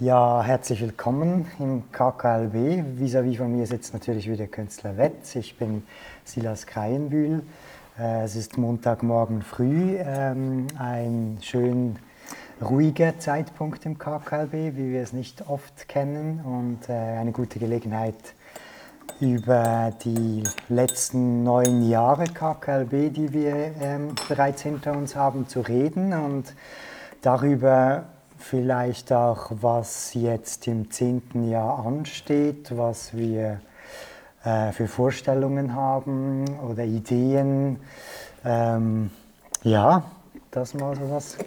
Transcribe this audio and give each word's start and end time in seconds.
Ja, 0.00 0.42
herzlich 0.42 0.80
willkommen 0.80 1.46
im 1.60 1.84
KKLB. 1.92 2.98
Vis-à-vis 2.98 3.36
von 3.36 3.52
mir 3.52 3.64
sitzt 3.64 3.94
natürlich 3.94 4.28
wieder 4.28 4.48
Künstler 4.48 4.96
Wetz. 4.96 5.36
Ich 5.36 5.56
bin 5.56 5.84
Silas 6.24 6.66
Kreienbühl. 6.66 7.44
Äh, 7.96 8.24
es 8.24 8.34
ist 8.34 8.58
Montagmorgen 8.58 9.42
früh, 9.42 9.96
ähm, 9.98 10.66
ein 10.76 11.38
schön 11.42 12.00
ruhiger 12.60 13.20
Zeitpunkt 13.20 13.86
im 13.86 13.96
KKLB, 13.96 14.74
wie 14.74 14.90
wir 14.90 15.00
es 15.00 15.12
nicht 15.12 15.48
oft 15.48 15.86
kennen 15.86 16.40
und 16.40 16.88
äh, 16.88 16.92
eine 16.92 17.30
gute 17.30 17.60
Gelegenheit, 17.60 18.16
über 19.20 19.92
die 20.04 20.42
letzten 20.68 21.44
neun 21.44 21.88
Jahre 21.88 22.24
KKLB, 22.24 23.14
die 23.14 23.32
wir 23.32 23.54
ähm, 23.80 24.16
bereits 24.28 24.62
hinter 24.62 24.96
uns 24.96 25.14
haben, 25.14 25.46
zu 25.46 25.60
reden 25.60 26.12
und 26.14 26.52
darüber 27.22 28.06
vielleicht 28.38 29.12
auch, 29.12 29.50
was 29.50 30.14
jetzt 30.14 30.66
im 30.66 30.90
zehnten 30.90 31.48
Jahr 31.48 31.84
ansteht, 31.84 32.76
was 32.76 33.16
wir 33.16 33.60
äh, 34.44 34.72
für 34.72 34.88
Vorstellungen 34.88 35.74
haben 35.74 36.44
oder 36.60 36.84
Ideen. 36.84 37.78
Ähm, 38.44 39.10
ja, 39.62 40.04
das 40.50 40.74
mal 40.74 40.94
so 40.94 41.08
das, 41.08 41.38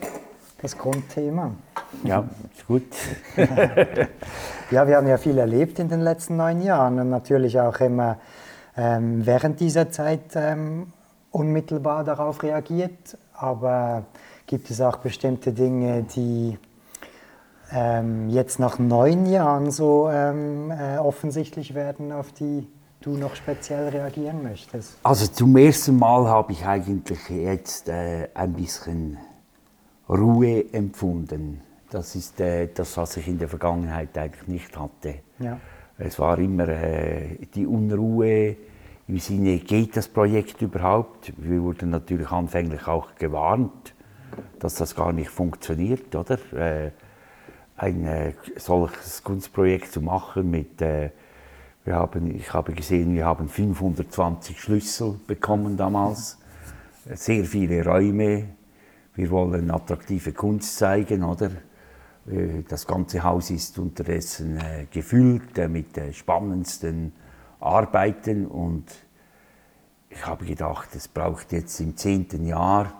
das 0.61 0.77
Grundthema. 0.77 1.51
Ja, 2.03 2.23
ist 2.55 2.67
gut. 2.67 2.83
ja, 4.71 4.87
wir 4.87 4.97
haben 4.97 5.07
ja 5.07 5.17
viel 5.17 5.37
erlebt 5.37 5.79
in 5.79 5.89
den 5.89 6.01
letzten 6.01 6.35
neun 6.37 6.61
Jahren 6.61 6.99
und 6.99 7.09
natürlich 7.09 7.59
auch 7.59 7.79
immer 7.79 8.17
ähm, 8.75 9.25
während 9.25 9.59
dieser 9.59 9.89
Zeit 9.89 10.35
ähm, 10.35 10.91
unmittelbar 11.31 12.03
darauf 12.03 12.43
reagiert. 12.43 13.17
Aber 13.33 14.05
gibt 14.47 14.69
es 14.71 14.81
auch 14.81 14.97
bestimmte 14.97 15.53
Dinge, 15.53 16.03
die 16.03 16.57
ähm, 17.71 18.29
jetzt 18.29 18.59
nach 18.59 18.79
neun 18.79 19.25
Jahren 19.25 19.71
so 19.71 20.09
ähm, 20.09 20.71
äh, 20.71 20.97
offensichtlich 20.97 21.73
werden, 21.73 22.11
auf 22.11 22.31
die 22.31 22.67
du 23.01 23.17
noch 23.17 23.35
speziell 23.35 23.89
reagieren 23.89 24.43
möchtest? 24.43 24.97
Also 25.03 25.27
zum 25.27 25.55
ersten 25.57 25.97
Mal 25.97 26.27
habe 26.27 26.53
ich 26.53 26.65
eigentlich 26.65 27.29
jetzt 27.29 27.89
äh, 27.89 28.29
ein 28.33 28.53
bisschen 28.53 29.17
Ruhe 30.09 30.73
empfunden. 30.73 31.61
Das 31.89 32.15
ist 32.15 32.39
äh, 32.39 32.67
das, 32.73 32.97
was 32.97 33.17
ich 33.17 33.27
in 33.27 33.39
der 33.39 33.47
Vergangenheit 33.47 34.17
eigentlich 34.17 34.47
nicht 34.47 34.77
hatte. 34.77 35.15
Ja. 35.39 35.59
Es 35.97 36.19
war 36.19 36.37
immer 36.37 36.67
äh, 36.67 37.37
die 37.53 37.65
Unruhe 37.65 38.55
im 39.07 39.19
Sinne, 39.19 39.57
geht 39.59 39.95
das 39.95 40.07
Projekt 40.09 40.61
überhaupt? 40.61 41.31
Wir 41.37 41.61
wurden 41.61 41.91
natürlich 41.91 42.29
anfänglich 42.29 42.87
auch 42.87 43.15
gewarnt, 43.15 43.93
dass 44.59 44.75
das 44.75 44.95
gar 44.95 45.13
nicht 45.13 45.29
funktioniert, 45.29 46.13
oder? 46.13 46.37
Ein 47.77 48.05
äh, 48.05 48.33
solches 48.57 49.23
Kunstprojekt 49.23 49.91
zu 49.91 50.01
machen 50.01 50.51
mit 50.51 50.81
äh, 50.81 51.11
wir 51.87 51.95
haben, 51.95 52.35
ich 52.35 52.51
habe 52.51 52.73
gesehen, 52.73 53.13
wir 53.13 53.23
haben 53.23 53.47
520 53.47 54.59
Schlüssel 54.59 55.17
bekommen 55.25 55.77
damals, 55.77 56.37
sehr 57.05 57.45
viele 57.45 57.85
Räume. 57.85 58.49
Wir 59.15 59.31
wollen 59.31 59.71
attraktive 59.71 60.33
Kunst 60.33 60.75
zeigen, 60.75 61.23
oder? 61.23 61.49
Äh, 62.29 62.63
das 62.67 62.85
ganze 62.85 63.23
Haus 63.23 63.51
ist 63.51 63.79
unterdessen 63.79 64.57
äh, 64.57 64.87
gefüllt 64.91 65.57
äh, 65.57 65.69
mit 65.69 65.87
spannendsten 66.11 67.13
Arbeiten 67.61 68.47
und 68.47 68.83
ich 70.09 70.25
habe 70.25 70.43
gedacht, 70.43 70.89
es 70.93 71.07
braucht 71.07 71.53
jetzt 71.53 71.79
im 71.79 71.95
zehnten 71.95 72.45
Jahr 72.45 72.91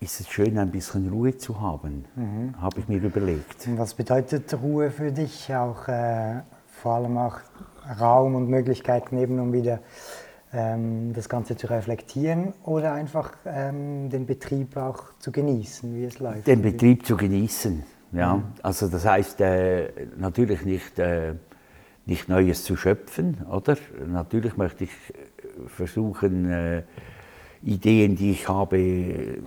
ist 0.00 0.20
es 0.20 0.28
schön, 0.28 0.58
ein 0.58 0.70
bisschen 0.70 1.08
Ruhe 1.08 1.36
zu 1.36 1.60
haben, 1.60 2.04
mhm. 2.14 2.60
habe 2.60 2.80
ich 2.80 2.88
mir 2.88 3.02
überlegt. 3.02 3.66
Und 3.66 3.78
was 3.78 3.94
bedeutet 3.94 4.52
Ruhe 4.62 4.90
für 4.90 5.12
dich? 5.12 5.54
Auch 5.54 5.88
äh, 5.88 6.40
vor 6.66 6.94
allem 6.94 7.16
auch 7.16 7.38
Raum 8.00 8.34
und 8.34 8.48
Möglichkeiten 8.48 9.16
eben, 9.18 9.38
um 9.38 9.52
wieder 9.52 9.80
ähm, 10.52 11.12
das 11.14 11.28
Ganze 11.28 11.56
zu 11.56 11.68
reflektieren 11.68 12.52
oder 12.64 12.92
einfach 12.92 13.32
ähm, 13.44 14.10
den 14.10 14.26
Betrieb 14.26 14.76
auch 14.76 15.04
zu 15.18 15.32
genießen, 15.32 15.94
wie 15.94 16.04
es 16.04 16.18
läuft? 16.18 16.46
Den 16.46 16.62
Betrieb 16.62 17.06
zu 17.06 17.16
genießen, 17.16 17.82
ja. 18.12 18.36
Mhm. 18.36 18.44
Also 18.62 18.88
das 18.88 19.06
heißt 19.06 19.40
äh, 19.40 19.88
natürlich 20.16 20.64
nicht, 20.64 20.98
äh, 20.98 21.34
nicht 22.04 22.28
Neues 22.28 22.64
zu 22.64 22.76
schöpfen, 22.76 23.38
oder? 23.50 23.76
Natürlich 24.06 24.56
möchte 24.56 24.84
ich 24.84 24.90
versuchen, 25.66 26.50
äh, 26.50 26.82
Ideen, 27.66 28.14
die 28.14 28.30
ich 28.30 28.48
habe, 28.48 28.78
äh, 28.78 29.42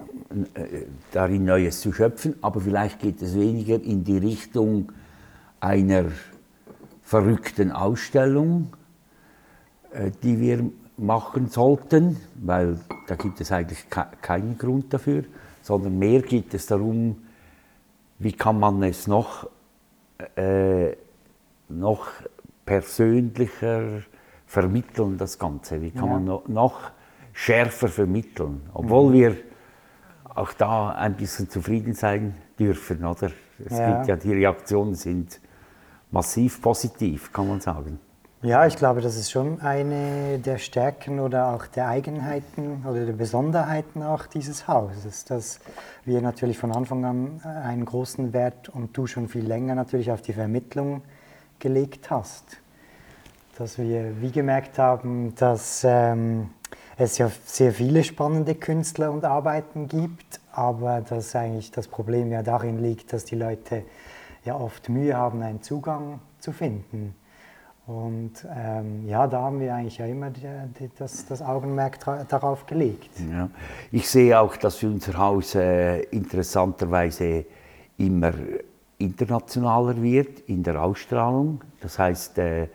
darin 1.11 1.45
Neues 1.45 1.79
zu 1.79 1.93
schöpfen, 1.93 2.35
aber 2.41 2.59
vielleicht 2.59 2.99
geht 2.99 3.21
es 3.21 3.33
weniger 3.33 3.81
in 3.81 4.03
die 4.03 4.17
Richtung 4.17 4.91
einer 5.61 6.05
verrückten 7.01 7.71
Ausstellung, 7.71 8.73
äh, 9.91 10.11
die 10.21 10.39
wir 10.39 10.69
machen 10.97 11.47
sollten, 11.47 12.17
weil 12.35 12.77
da 13.07 13.15
gibt 13.15 13.39
es 13.39 13.53
eigentlich 13.53 13.85
keinen 14.21 14.57
Grund 14.57 14.93
dafür, 14.93 15.23
sondern 15.61 15.97
mehr 15.97 16.21
geht 16.21 16.53
es 16.53 16.65
darum, 16.65 17.23
wie 18.19 18.33
kann 18.33 18.59
man 18.59 18.83
es 18.83 19.07
noch, 19.07 19.49
äh, 20.35 20.91
noch 21.69 22.07
persönlicher 22.65 24.03
vermitteln, 24.45 25.17
das 25.17 25.39
Ganze, 25.39 25.81
wie 25.81 25.91
kann 25.91 26.05
ja. 26.05 26.13
man 26.13 26.25
noch, 26.25 26.47
noch 26.49 26.91
schärfer 27.39 27.87
vermitteln. 27.87 28.69
Obwohl 28.73 29.09
mhm. 29.09 29.13
wir 29.13 29.35
auch 30.35 30.51
da 30.53 30.89
ein 30.89 31.15
bisschen 31.15 31.49
zufrieden 31.49 31.93
sein 31.93 32.35
dürfen, 32.59 33.05
oder? 33.05 33.31
Es 33.65 33.77
ja. 33.77 33.95
gibt 33.95 34.07
ja, 34.07 34.15
die 34.17 34.33
Reaktionen 34.33 34.95
sind 34.95 35.39
massiv 36.11 36.61
positiv, 36.61 37.31
kann 37.31 37.47
man 37.47 37.61
sagen. 37.61 37.99
Ja, 38.41 38.65
ich 38.65 38.75
glaube, 38.75 39.01
das 39.01 39.15
ist 39.17 39.31
schon 39.31 39.61
eine 39.61 40.39
der 40.39 40.57
Stärken 40.57 41.19
oder 41.19 41.53
auch 41.53 41.65
der 41.65 41.87
Eigenheiten 41.87 42.85
oder 42.85 43.05
der 43.05 43.13
Besonderheiten 43.13 44.01
auch 44.01 44.27
dieses 44.27 44.67
Hauses, 44.67 45.25
dass 45.25 45.59
wir 46.05 46.21
natürlich 46.21 46.57
von 46.57 46.73
Anfang 46.73 47.03
an 47.05 47.41
einen 47.43 47.85
großen 47.85 48.33
Wert 48.33 48.69
und 48.69 48.95
du 48.97 49.07
schon 49.07 49.27
viel 49.27 49.45
länger 49.45 49.75
natürlich 49.75 50.11
auf 50.11 50.21
die 50.21 50.33
Vermittlung 50.33 51.03
gelegt 51.59 52.11
hast. 52.11 52.61
Dass 53.57 53.77
wir 53.77 54.21
wie 54.21 54.31
gemerkt 54.31 54.77
haben, 54.77 55.35
dass 55.35 55.83
ähm, 55.85 56.49
es 56.99 57.17
ja 57.17 57.31
sehr 57.45 57.71
viele 57.71 58.03
spannende 58.03 58.55
Künstler 58.55 59.11
und 59.11 59.25
Arbeiten 59.25 59.87
gibt, 59.87 60.39
aber 60.51 61.01
dass 61.01 61.35
eigentlich 61.35 61.71
das 61.71 61.87
Problem 61.87 62.31
ja 62.31 62.43
darin 62.43 62.81
liegt, 62.81 63.13
dass 63.13 63.25
die 63.25 63.35
Leute 63.35 63.83
ja 64.45 64.55
oft 64.55 64.89
Mühe 64.89 65.15
haben, 65.15 65.41
einen 65.41 65.61
Zugang 65.61 66.19
zu 66.39 66.51
finden. 66.51 67.15
Und 67.87 68.45
ähm, 68.55 69.07
ja, 69.07 69.25
da 69.25 69.41
haben 69.41 69.59
wir 69.59 69.73
eigentlich 69.73 69.97
ja 69.97 70.05
immer 70.05 70.29
die, 70.29 70.47
die, 70.79 70.91
das, 70.97 71.25
das, 71.25 71.41
Augenmerk 71.41 71.97
darauf 72.27 72.67
gelegt. 72.67 73.09
Ja. 73.31 73.49
Ich 73.91 74.07
sehe 74.07 74.39
auch, 74.39 74.55
dass 74.57 74.83
unser 74.83 75.17
Haus 75.17 75.55
äh, 75.55 76.01
interessanterweise 76.11 77.45
immer 77.97 78.33
internationaler 78.99 79.99
wird 80.03 80.41
in 80.41 80.61
der 80.61 80.83
Ausstrahlung. 80.83 81.61
Das 81.81 81.97
heißt, 81.97 82.37
äh, 82.37 82.67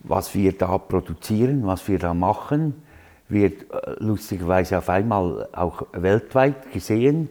was 0.00 0.34
wir 0.34 0.56
da 0.56 0.78
produzieren, 0.78 1.66
was 1.66 1.86
wir 1.86 1.98
da 1.98 2.14
machen, 2.14 2.85
wird 3.28 3.62
äh, 3.72 3.94
lustigerweise 3.98 4.78
auf 4.78 4.88
einmal 4.88 5.48
auch 5.52 5.86
weltweit 5.92 6.72
gesehen. 6.72 7.28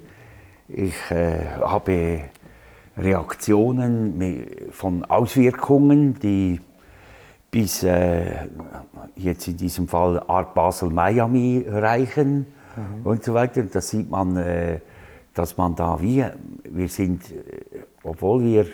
Ich 0.67 0.95
äh, 1.11 1.45
habe 1.61 2.21
Reaktionen 2.97 4.45
von 4.71 5.03
Auswirkungen, 5.05 6.17
die 6.19 6.59
bis 7.51 7.83
äh, 7.83 8.47
jetzt 9.15 9.47
in 9.47 9.57
diesem 9.57 9.87
Fall 9.87 10.21
Art 10.27 10.53
Basel 10.53 10.89
Miami 10.89 11.65
reichen 11.67 12.47
mhm. 12.75 13.05
und 13.05 13.23
so 13.23 13.33
weiter. 13.33 13.63
Da 13.63 13.81
sieht 13.81 14.09
man, 14.09 14.35
äh, 14.37 14.79
dass 15.33 15.55
man 15.57 15.75
da 15.75 16.01
wie, 16.01 16.25
wir 16.63 16.89
sind, 16.89 17.31
äh, 17.31 17.35
obwohl 18.03 18.43
wir 18.43 18.65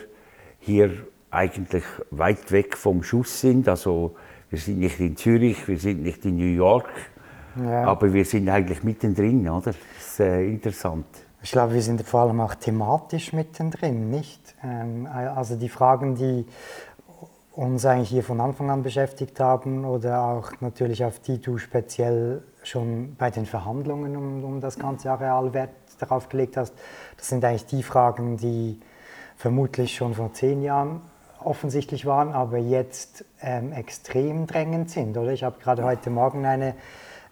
hier 0.58 0.90
eigentlich 1.30 1.84
weit 2.10 2.50
weg 2.52 2.76
vom 2.76 3.02
Schuss 3.02 3.40
sind, 3.40 3.68
also 3.68 4.16
wir 4.50 4.58
sind 4.58 4.80
nicht 4.80 5.00
in 5.00 5.16
Zürich, 5.16 5.66
wir 5.66 5.78
sind 5.78 6.02
nicht 6.02 6.24
in 6.24 6.36
New 6.36 6.54
York, 6.54 6.88
ja. 7.56 7.84
Aber 7.84 8.12
wir 8.12 8.24
sind 8.24 8.48
eigentlich 8.48 8.82
mittendrin, 8.82 9.48
oder? 9.48 9.72
Das 9.72 9.76
ist 10.06 10.20
äh, 10.20 10.44
interessant. 10.46 11.06
Ich 11.42 11.50
glaube, 11.50 11.74
wir 11.74 11.82
sind 11.82 12.02
vor 12.02 12.20
allem 12.20 12.40
auch 12.40 12.54
thematisch 12.54 13.32
mittendrin, 13.32 14.10
nicht? 14.10 14.54
Ähm, 14.62 15.06
also 15.06 15.56
die 15.56 15.68
Fragen, 15.68 16.14
die 16.14 16.46
uns 17.52 17.84
eigentlich 17.84 18.08
hier 18.08 18.22
von 18.22 18.40
Anfang 18.40 18.70
an 18.70 18.82
beschäftigt 18.82 19.38
haben 19.40 19.84
oder 19.84 20.22
auch 20.22 20.52
natürlich 20.60 21.04
auf 21.04 21.18
die 21.18 21.40
du 21.40 21.58
speziell 21.58 22.42
schon 22.62 23.16
bei 23.16 23.30
den 23.30 23.44
Verhandlungen 23.44 24.16
um, 24.16 24.44
um 24.44 24.60
das 24.60 24.78
ganze 24.78 25.10
Areal 25.10 25.52
Wert 25.52 25.70
darauf 25.98 26.28
gelegt 26.28 26.56
hast, 26.56 26.72
das 27.16 27.28
sind 27.28 27.44
eigentlich 27.44 27.66
die 27.66 27.82
Fragen, 27.82 28.36
die 28.36 28.80
vermutlich 29.36 29.94
schon 29.94 30.14
vor 30.14 30.32
zehn 30.32 30.62
Jahren 30.62 31.02
offensichtlich 31.44 32.06
waren, 32.06 32.32
aber 32.32 32.58
jetzt 32.58 33.24
ähm, 33.42 33.72
extrem 33.72 34.46
drängend 34.46 34.90
sind. 34.90 35.16
Oder 35.16 35.32
ich 35.32 35.42
habe 35.42 35.58
gerade 35.60 35.82
heute 35.82 36.10
Morgen 36.10 36.46
eine 36.46 36.74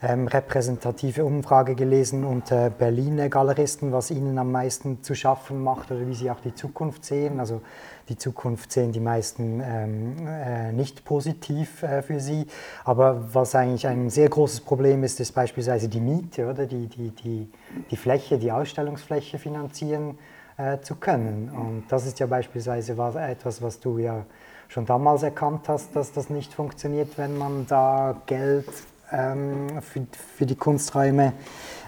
ähm, 0.02 0.28
repräsentative 0.28 1.24
Umfrage 1.24 1.74
gelesen 1.74 2.24
unter 2.24 2.70
Berliner 2.70 3.28
Galeristen, 3.28 3.92
was 3.92 4.10
ihnen 4.10 4.38
am 4.38 4.50
meisten 4.50 5.02
zu 5.02 5.14
schaffen 5.14 5.62
macht 5.62 5.90
oder 5.90 6.06
wie 6.06 6.14
sie 6.14 6.30
auch 6.30 6.40
die 6.40 6.54
Zukunft 6.54 7.04
sehen. 7.04 7.38
Also 7.38 7.60
die 8.08 8.16
Zukunft 8.16 8.72
sehen 8.72 8.92
die 8.92 9.00
meisten 9.00 9.62
ähm, 9.62 10.26
äh, 10.26 10.72
nicht 10.72 11.04
positiv 11.04 11.82
äh, 11.82 12.02
für 12.02 12.18
sie. 12.18 12.46
Aber 12.84 13.34
was 13.34 13.54
eigentlich 13.54 13.86
ein 13.86 14.08
sehr 14.08 14.28
großes 14.28 14.62
Problem 14.62 15.04
ist, 15.04 15.20
ist 15.20 15.32
beispielsweise 15.32 15.88
die 15.88 16.00
Miete 16.00 16.48
oder 16.48 16.66
die, 16.66 16.86
die, 16.86 17.10
die, 17.10 17.48
die 17.90 17.96
Fläche, 17.96 18.38
die 18.38 18.52
Ausstellungsfläche 18.52 19.38
finanzieren 19.38 20.18
äh, 20.56 20.80
zu 20.80 20.96
können. 20.96 21.50
Und 21.50 21.84
das 21.88 22.06
ist 22.06 22.18
ja 22.20 22.26
beispielsweise 22.26 22.96
was, 22.96 23.16
etwas, 23.16 23.60
was 23.60 23.80
du 23.80 23.98
ja 23.98 24.24
schon 24.68 24.86
damals 24.86 25.22
erkannt 25.22 25.68
hast, 25.68 25.94
dass 25.94 26.12
das 26.12 26.30
nicht 26.30 26.54
funktioniert, 26.54 27.18
wenn 27.18 27.36
man 27.36 27.66
da 27.66 28.16
Geld 28.26 28.66
ähm, 29.12 29.80
für, 29.80 30.06
für, 30.36 30.46
die 30.46 30.56
Kunsträume 30.56 31.32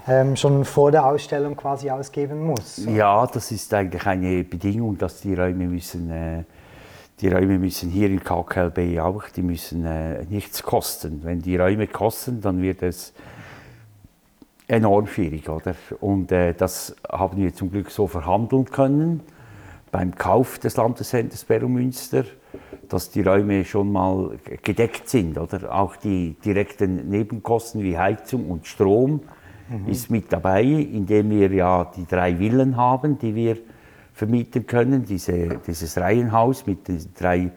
ähm, 0.07 0.37
schon 0.37 0.65
vor 0.65 0.91
der 0.91 1.07
Ausstellung 1.07 1.57
quasi 1.57 1.91
ausgeben 1.91 2.45
muss. 2.45 2.85
Ja, 2.87 3.27
das 3.27 3.51
ist 3.51 3.73
eigentlich 3.75 4.07
eine 4.07 4.45
Bedingung, 4.45 4.99
dass 4.99 5.21
die 5.21 5.35
Räume 5.35 5.67
müssen, 5.67 6.11
äh, 6.11 6.45
die 7.21 7.29
Räume 7.29 7.59
müssen 7.59 7.91
hier 7.91 8.09
in 8.09 8.23
KKLB 8.23 9.01
auch, 9.01 9.25
die 9.29 9.43
müssen 9.43 9.85
äh, 9.85 10.25
nichts 10.25 10.63
kosten. 10.63 11.21
Wenn 11.23 11.41
die 11.41 11.57
Räume 11.57 11.87
kosten, 11.87 12.41
dann 12.41 12.61
wird 12.63 12.83
es 12.83 13.13
enorm 14.67 15.07
schwierig, 15.07 15.49
oder? 15.49 15.75
Und 16.01 16.33
äh, 16.33 16.55
das 16.55 16.97
haben 17.09 17.37
wir 17.37 17.55
zum 17.55 17.71
Glück 17.71 17.91
so 17.91 18.07
verhandeln 18.07 18.65
können 18.65 19.21
beim 19.91 20.15
Kauf 20.15 20.59
des 20.59 20.77
Landescenters 20.77 21.45
Beromünster 21.45 22.25
dass 22.93 23.11
die 23.11 23.23
Räume 23.23 23.65
schon 23.65 23.91
mal 23.91 24.37
gedeckt 24.63 25.09
sind. 25.09 25.39
Oder 25.39 25.75
auch 25.75 25.97
die 25.97 26.37
direkten 26.45 27.09
Nebenkosten 27.09 27.83
wie 27.83 27.97
Heizung 27.97 28.51
und 28.51 28.67
Strom 28.67 29.21
mhm. 29.69 29.89
ist 29.89 30.11
mit 30.11 30.33
dabei, 30.33 30.63
indem 30.63 31.31
wir 31.31 31.51
ja 31.51 31.91
die 31.97 32.07
drei 32.07 32.37
Villen 32.37 32.77
haben, 32.77 33.19
die 33.19 33.35
wir 33.35 33.57
vermieten 34.13 34.67
können, 34.67 35.05
diese, 35.05 35.61
dieses 35.67 35.97
Reihenhaus 35.97 36.67
mit 36.67 36.87
den 36.87 37.01
drei 37.19 37.51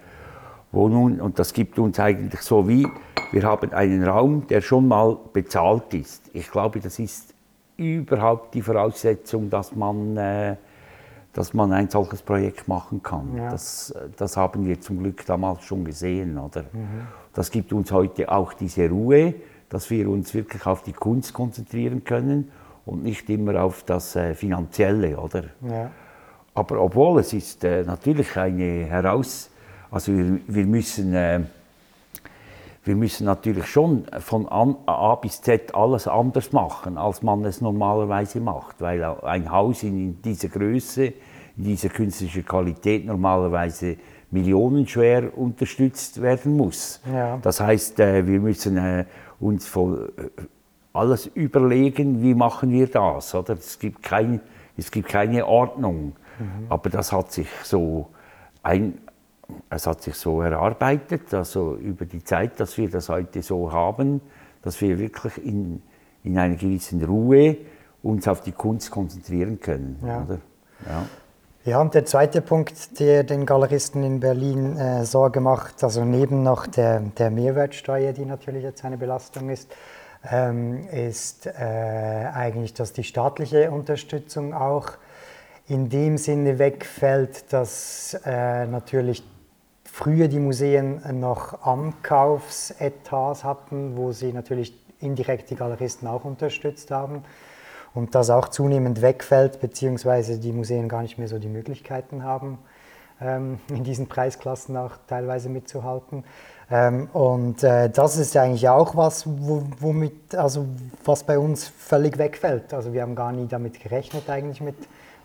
Wohnungen. 0.71 1.19
Und 1.19 1.38
das 1.38 1.51
gibt 1.51 1.77
uns 1.79 1.99
eigentlich 1.99 2.41
so 2.41 2.67
wie, 2.69 2.88
wir 3.31 3.43
haben 3.43 3.73
einen 3.73 4.03
Raum, 4.03 4.47
der 4.47 4.61
schon 4.61 4.88
mal 4.88 5.17
bezahlt 5.33 5.93
ist. 5.93 6.29
Ich 6.33 6.49
glaube, 6.49 6.79
das 6.79 6.97
ist 6.99 7.33
überhaupt 7.75 8.53
die 8.53 8.61
Voraussetzung, 8.61 9.49
dass 9.49 9.75
man 9.75 10.15
äh, 10.15 10.55
dass 11.35 11.53
man 11.53 11.73
ein 11.73 11.89
solches 11.89 12.21
Projekt 12.21 12.69
machen 12.69 13.03
kann. 13.03 13.35
Ja. 13.35 13.49
Das, 13.49 13.93
das 14.15 14.37
haben 14.37 14.65
wir 14.65 14.79
zum 14.79 14.99
Glück 14.99 15.25
damals 15.25 15.63
schon 15.63 15.83
gesehen. 15.83 16.37
Oder? 16.37 16.61
Mhm. 16.61 17.07
Das 17.33 17.51
gibt 17.51 17.73
uns 17.73 17.91
heute 17.91 18.31
auch 18.31 18.53
diese 18.53 18.89
Ruhe, 18.89 19.35
dass 19.67 19.89
wir 19.89 20.09
uns 20.09 20.33
wirklich 20.33 20.65
auf 20.65 20.83
die 20.83 20.93
Kunst 20.93 21.33
konzentrieren 21.33 22.05
können 22.05 22.51
und 22.85 23.03
nicht 23.03 23.29
immer 23.29 23.61
auf 23.61 23.83
das 23.83 24.15
äh, 24.15 24.33
Finanzielle. 24.33 25.17
Oder? 25.17 25.43
Ja. 25.69 25.91
Aber 26.53 26.79
obwohl 26.79 27.19
es 27.19 27.33
ist 27.33 27.63
äh, 27.65 27.83
natürlich 27.83 28.35
eine 28.38 28.85
Heraus... 28.85 29.49
Also 29.91 30.13
wir, 30.13 30.39
wir 30.47 30.65
müssen... 30.65 31.13
Äh, 31.13 31.41
wir 32.85 32.95
müssen 32.95 33.25
natürlich 33.25 33.65
schon 33.65 34.05
von 34.19 34.47
A 34.47 35.15
bis 35.15 35.41
Z 35.41 35.73
alles 35.73 36.07
anders 36.07 36.51
machen, 36.51 36.97
als 36.97 37.23
man 37.23 37.43
es 37.43 37.59
normalerweise 37.59 38.39
macht, 38.39 38.79
weil 38.79 39.03
ein 39.03 39.51
Haus 39.51 39.81
in 39.81 40.21
dieser 40.21 40.49
Größe, 40.49 41.05
in 41.05 41.63
dieser 41.63 41.89
künstlichen 41.89 42.45
Qualität 42.45 43.05
normalerweise 43.05 43.97
millionenschwer 44.29 45.35
unterstützt 45.35 46.21
werden 46.21 46.55
muss. 46.55 47.01
Ja. 47.11 47.37
Das 47.41 47.59
heißt, 47.59 47.99
äh, 47.99 48.27
wir 48.27 48.39
müssen 48.39 48.77
äh, 48.77 49.05
uns 49.39 49.75
äh, 49.75 49.79
alles 50.93 51.25
überlegen, 51.27 52.21
wie 52.21 52.35
machen 52.35 52.71
wir 52.71 52.88
das. 52.88 53.33
Oder? 53.33 53.53
Es, 53.53 53.79
gibt 53.79 54.03
kein, 54.03 54.41
es 54.77 54.91
gibt 54.91 55.09
keine 55.09 55.47
Ordnung, 55.47 56.13
mhm. 56.38 56.65
aber 56.69 56.89
das 56.89 57.11
hat 57.11 57.31
sich 57.31 57.47
so 57.63 58.09
ein, 58.61 58.99
es 59.69 59.88
hat 59.88 60.01
sich 60.01 60.15
so 60.15 60.42
erarbeitet, 60.42 61.33
also 61.33 61.75
über 61.75 62.06
die 62.06 62.24
Zeit, 62.24 62.59
dass 62.59 62.77
wir 62.77 62.89
das 62.89 63.09
heute 63.09 63.42
so 63.42 63.71
haben, 63.71 64.21
dass 64.62 64.80
wir 64.81 64.97
wirklich 64.97 65.38
in, 65.44 65.81
in 66.24 66.38
einer 66.38 66.56
gewissen 66.56 67.03
Ruhe 67.03 67.57
uns 68.01 68.27
auf 68.27 68.42
die 68.42 68.51
Kunst 68.51 68.92
konzentrieren 68.92 69.59
können. 69.59 70.00
Ja. 70.03 70.27
Ja. 70.86 71.06
Ja, 71.65 71.81
und 71.81 71.95
der 71.95 72.06
zweite 72.06 72.42
Punkt, 72.42 73.00
der 73.00 73.24
den 73.24 73.47
Galeristen 73.47 74.03
in 74.03 74.19
Berlin 74.19 74.77
äh, 74.77 75.03
Sorge 75.03 75.39
macht, 75.39 75.83
also 75.83 76.06
neben 76.06 76.44
noch 76.44 76.68
der, 76.68 77.00
der 77.00 77.31
Mehrwertsteuer, 77.31 78.13
die 78.13 78.25
natürlich 78.25 78.62
jetzt 78.62 78.86
eine 78.86 79.00
Belastung 79.00 79.50
ist, 79.50 79.74
ähm, 80.30 80.88
ist 80.89 81.48
äh, 81.48 81.51
eigentlich, 81.51 82.75
dass 82.75 82.94
die 82.94 83.03
staatliche 83.03 83.71
Unterstützung 83.71 84.53
auch 84.53 84.91
in 85.68 85.89
dem 85.89 86.19
Sinne 86.19 86.59
wegfällt, 86.59 87.51
dass 87.51 88.15
äh, 88.25 88.68
natürlich 88.68 89.24
früher 89.95 90.27
die 90.27 90.39
Museen 90.39 91.01
noch 91.21 91.65
Ankaufsetats 91.65 93.45
hatten, 93.45 93.95
wo 93.95 94.12
sie 94.12 94.33
natürlich 94.33 94.74
indirekt 95.00 95.50
die 95.50 95.56
Galeristen 95.56 96.06
auch 96.09 96.25
unterstützt 96.25 96.92
haben 96.92 97.24
und 97.94 98.13
das 98.13 98.30
auch 98.30 98.50
zunehmend 98.50 99.01
wegfällt, 99.01 99.62
beziehungsweise 99.62 100.38
die 100.38 100.51
Museen 100.51 100.89
gar 100.89 101.01
nicht 101.01 101.18
mehr 101.18 101.30
so 101.30 101.39
die 101.39 101.47
Möglichkeiten 101.47 102.25
haben, 102.25 102.57
ähm, 103.21 103.59
in 103.69 103.86
diesen 103.86 104.07
Preisklassen 104.07 104.75
auch 104.75 104.92
teilweise 105.07 105.47
mitzuhalten. 105.47 106.25
Ähm, 106.69 107.07
und 107.13 107.63
äh, 107.63 107.89
das 107.89 108.18
ist 108.18 108.36
eigentlich 108.36 108.68
auch 108.68 108.98
was, 108.98 109.24
womit, 109.25 110.36
also 110.36 110.65
was 111.06 111.24
bei 111.24 111.39
uns 111.39 111.69
völlig 111.69 112.18
wegfällt. 112.18 112.74
Also 112.74 112.91
wir 112.91 113.01
haben 113.01 113.15
gar 113.15 113.31
nie 113.31 113.48
damit 113.48 113.80
gerechnet 113.80 114.30
eigentlich 114.30 114.59
mit, 114.59 114.75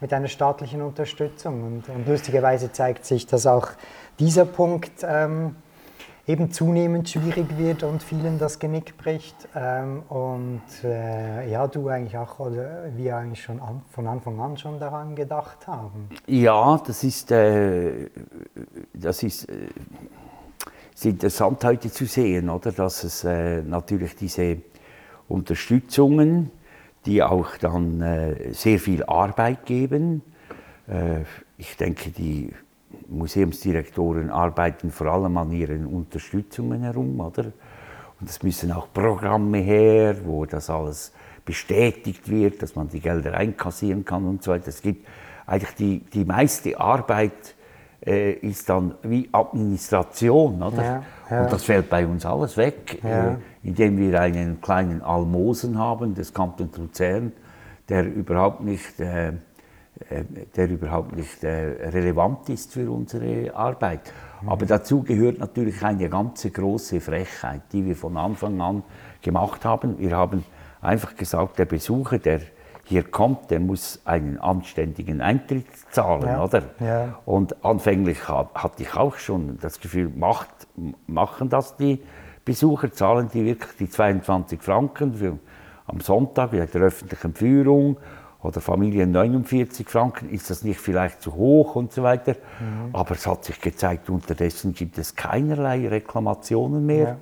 mit 0.01 0.13
einer 0.13 0.29
staatlichen 0.29 0.83
Unterstützung. 0.83 1.63
Und, 1.63 1.89
und 1.89 2.09
lustigerweise 2.09 2.73
zeigt 2.73 3.05
sich, 3.05 3.27
dass 3.27 3.47
auch 3.47 3.69
dieser 4.19 4.45
Punkt 4.45 4.93
ähm, 5.03 5.57
eben 6.27 6.53
zunehmend 6.53 7.09
schwierig 7.09 7.59
wird 7.59 7.83
und 7.83 8.03
vielen 8.03 8.39
das 8.39 8.59
Genick 8.59 8.97
bricht. 8.97 9.35
Ähm, 9.55 10.03
und 10.09 10.63
äh, 10.85 11.51
ja, 11.51 11.67
du 11.67 11.89
eigentlich 11.89 12.17
auch, 12.17 12.39
oder 12.39 12.85
wir 12.97 13.17
eigentlich 13.17 13.43
schon 13.43 13.61
an, 13.61 13.83
von 13.91 14.07
Anfang 14.07 14.41
an 14.41 14.57
schon 14.57 14.79
daran 14.79 15.17
gedacht 15.17 15.67
haben. 15.67 16.09
Ja, 16.27 16.81
das 16.87 17.03
ist, 17.05 17.31
äh, 17.33 18.09
das 18.95 19.23
ist, 19.23 19.49
äh, 19.49 19.69
ist 20.95 21.05
interessant 21.05 21.65
heute 21.65 21.91
zu 21.91 22.07
sehen, 22.07 22.49
oder? 22.49 22.73
dass 22.73 23.05
es 23.05 23.25
äh, 23.25 23.63
natürlich 23.63 24.15
diese 24.17 24.59
Unterstützungen, 25.29 26.51
die 27.07 27.23
auch 27.23 27.57
dann 27.57 28.01
äh, 28.01 28.53
sehr 28.53 28.79
viel 28.79 29.05
Arbeit 29.05 29.65
geben, 29.67 30.23
äh, 30.89 31.21
ich 31.57 31.77
denke, 31.77 32.11
die 32.11 32.53
Museumsdirektoren 33.09 34.31
arbeiten 34.31 34.91
vor 34.91 35.09
allem 35.09 35.37
an 35.37 35.53
ihren 35.53 35.87
Unterstützungen 35.87 36.83
herum, 36.83 37.21
oder? 37.21 37.53
Und 38.21 38.29
es 38.29 38.43
müssen 38.43 38.73
auch 38.73 38.93
Programme 38.93 39.59
her, 39.59 40.17
wo 40.25 40.45
das 40.45 40.69
alles 40.69 41.13
bestätigt 41.45 42.29
wird, 42.29 42.63
dass 42.63 42.75
man 42.75 42.89
die 42.89 43.01
Gelder 43.01 43.35
einkassieren 43.35 44.05
kann 44.05 44.27
und 44.27 44.43
so 44.43 44.51
weiter. 44.51 44.69
Es 44.69 44.83
gibt 44.83 45.07
eigentlich 45.47 45.75
die, 45.77 45.99
die 46.01 46.25
meiste 46.25 46.79
Arbeit 46.79 47.55
äh, 48.07 48.33
ist 48.33 48.69
dann 48.69 48.95
wie 49.03 49.29
Administration, 49.33 50.63
oder? 50.63 50.83
Ja, 50.83 51.03
ja. 51.31 51.43
Und 51.43 51.53
das 51.53 51.65
fällt 51.65 51.91
bei 51.91 52.07
uns 52.07 52.25
alles 52.25 52.57
weg, 52.57 53.01
ja. 53.03 53.33
äh, 53.33 53.37
indem 53.63 53.99
wir 53.99 54.21
einen 54.21 54.61
kleinen 54.61 55.03
Almosen 55.03 55.79
haben 55.79 56.15
des 56.15 56.33
Kanton 56.33 56.71
Luzern, 56.77 57.33
der 57.89 58.05
überhaupt 58.05 58.63
nicht 58.63 59.01
äh, 59.01 59.33
äh, 60.09 60.25
der 60.57 60.71
überhaupt 60.71 61.15
nicht 61.15 61.45
äh, 61.45 61.89
relevant 61.91 62.49
ist 62.49 62.73
für 62.73 62.91
unsere 62.91 63.55
Arbeit. 63.55 64.13
Mhm. 64.41 64.49
Aber 64.49 64.65
dazu 64.65 65.03
gehört 65.03 65.39
natürlich 65.39 65.83
eine 65.85 66.09
ganze 66.09 66.51
große 66.51 67.01
Frechheit, 67.01 67.63
die 67.73 67.85
wir 67.85 67.97
von 67.97 68.17
Anfang 68.17 68.61
an 68.63 68.83
gemacht 69.21 69.65
haben. 69.65 69.99
Wir 69.99 70.17
haben 70.17 70.45
einfach 70.81 71.15
gesagt, 71.17 71.59
der 71.59 71.67
Besucher, 71.67 72.19
der 72.19 72.41
hier 72.91 73.05
kommt, 73.05 73.53
der 73.53 73.61
muss 73.61 74.01
einen 74.05 74.39
anständigen 74.39 75.21
Eintritt 75.21 75.67
zahlen, 75.93 76.27
ja. 76.27 76.43
oder? 76.43 76.63
Ja. 76.81 77.19
Und 77.25 77.65
anfänglich 77.65 78.29
hatte 78.29 78.83
ich 78.83 78.97
auch 78.97 79.17
schon 79.17 79.59
das 79.61 79.79
Gefühl, 79.79 80.11
macht, 80.13 80.49
machen 81.07 81.49
das 81.49 81.77
die 81.77 82.03
Besucher, 82.45 82.93
zahlen 82.93 83.31
die 83.33 83.45
wirklich 83.45 83.77
die 83.79 83.89
22 83.89 84.61
Franken 84.61 85.15
für, 85.15 85.39
am 85.87 86.01
Sonntag 86.01 86.51
bei 86.51 86.67
der 86.67 86.81
öffentlichen 86.81 87.33
Führung 87.33 87.97
oder 88.43 88.61
Familien 88.61 89.13
49 89.13 89.89
Franken, 89.89 90.29
ist 90.29 90.51
das 90.51 90.65
nicht 90.65 90.81
vielleicht 90.81 91.23
zu 91.23 91.37
hoch 91.37 91.77
und 91.77 91.93
so 91.93 92.03
weiter. 92.03 92.33
Mhm. 92.59 92.93
Aber 92.93 93.13
es 93.13 93.25
hat 93.25 93.45
sich 93.45 93.61
gezeigt, 93.61 94.11
unterdessen 94.11 94.75
gibt 94.75 94.99
es 94.99 95.15
keinerlei 95.15 95.87
Reklamationen 95.87 96.85
mehr. 96.85 97.19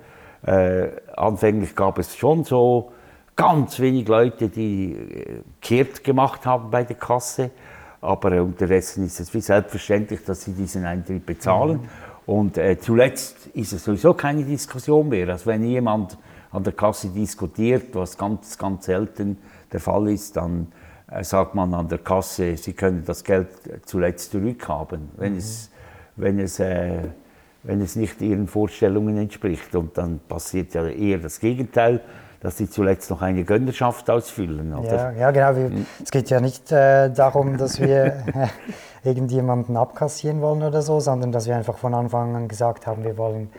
Ja. 0.47 0.51
Äh, 0.51 0.91
anfänglich 1.15 1.75
gab 1.75 1.99
es 1.99 2.15
schon 2.15 2.43
so 2.43 2.91
ganz 3.39 3.79
wenig 3.79 4.05
Leute, 4.05 4.49
die 4.49 4.91
äh, 4.91 5.41
kehrt 5.61 6.03
gemacht 6.03 6.45
haben 6.45 6.69
bei 6.69 6.83
der 6.83 6.97
Kasse. 6.97 7.51
Aber 8.01 8.41
unterdessen 8.43 9.05
ist 9.05 9.19
es 9.21 9.33
wie 9.33 9.39
selbstverständlich, 9.39 10.25
dass 10.25 10.43
sie 10.43 10.51
diesen 10.51 10.85
Eintritt 10.85 11.25
bezahlen. 11.25 11.77
Mhm. 11.77 11.89
Und 12.25 12.57
äh, 12.57 12.77
zuletzt 12.77 13.47
ist 13.53 13.71
es 13.71 13.85
sowieso 13.85 14.13
keine 14.13 14.43
Diskussion 14.43 15.07
mehr. 15.07 15.29
Also 15.29 15.45
wenn 15.45 15.63
jemand 15.63 16.17
an 16.51 16.63
der 16.65 16.73
Kasse 16.73 17.07
diskutiert, 17.09 17.95
was 17.95 18.17
ganz, 18.17 18.57
ganz 18.57 18.85
selten 18.85 19.37
der 19.71 19.79
Fall 19.79 20.09
ist, 20.09 20.35
dann 20.35 20.67
äh, 21.09 21.23
sagt 21.23 21.55
man 21.55 21.73
an 21.73 21.87
der 21.87 21.99
Kasse, 21.99 22.57
Sie 22.57 22.73
können 22.73 23.03
das 23.05 23.23
Geld 23.23 23.47
zuletzt 23.85 24.31
zurückhaben, 24.31 25.11
wenn 25.15 25.31
mhm. 25.33 25.37
es, 25.37 25.71
wenn 26.17 26.39
es 26.39 26.59
äh, 26.59 27.03
wenn 27.63 27.81
es 27.81 27.95
nicht 27.95 28.21
ihren 28.21 28.47
Vorstellungen 28.47 29.17
entspricht. 29.17 29.75
Und 29.75 29.97
dann 29.97 30.19
passiert 30.27 30.73
ja 30.73 30.87
eher 30.87 31.19
das 31.19 31.39
Gegenteil, 31.39 32.01
dass 32.41 32.57
sie 32.57 32.69
zuletzt 32.69 33.09
noch 33.09 33.21
eine 33.21 33.43
Gönnerschaft 33.43 34.09
ausfüllen. 34.09 34.73
Oder? 34.73 35.11
Ja, 35.11 35.11
ja, 35.11 35.31
genau. 35.31 35.55
Wir, 35.55 35.85
es 36.03 36.11
geht 36.11 36.29
ja 36.29 36.39
nicht 36.39 36.71
äh, 36.71 37.09
darum, 37.09 37.57
dass 37.57 37.79
wir 37.79 38.23
irgendjemanden 39.03 39.77
abkassieren 39.77 40.41
wollen 40.41 40.63
oder 40.63 40.81
so, 40.81 40.99
sondern 40.99 41.31
dass 41.31 41.47
wir 41.47 41.55
einfach 41.55 41.77
von 41.77 41.93
Anfang 41.93 42.35
an 42.35 42.47
gesagt 42.47 42.87
haben, 42.87 43.03
wir 43.03 43.17
wollen 43.17 43.49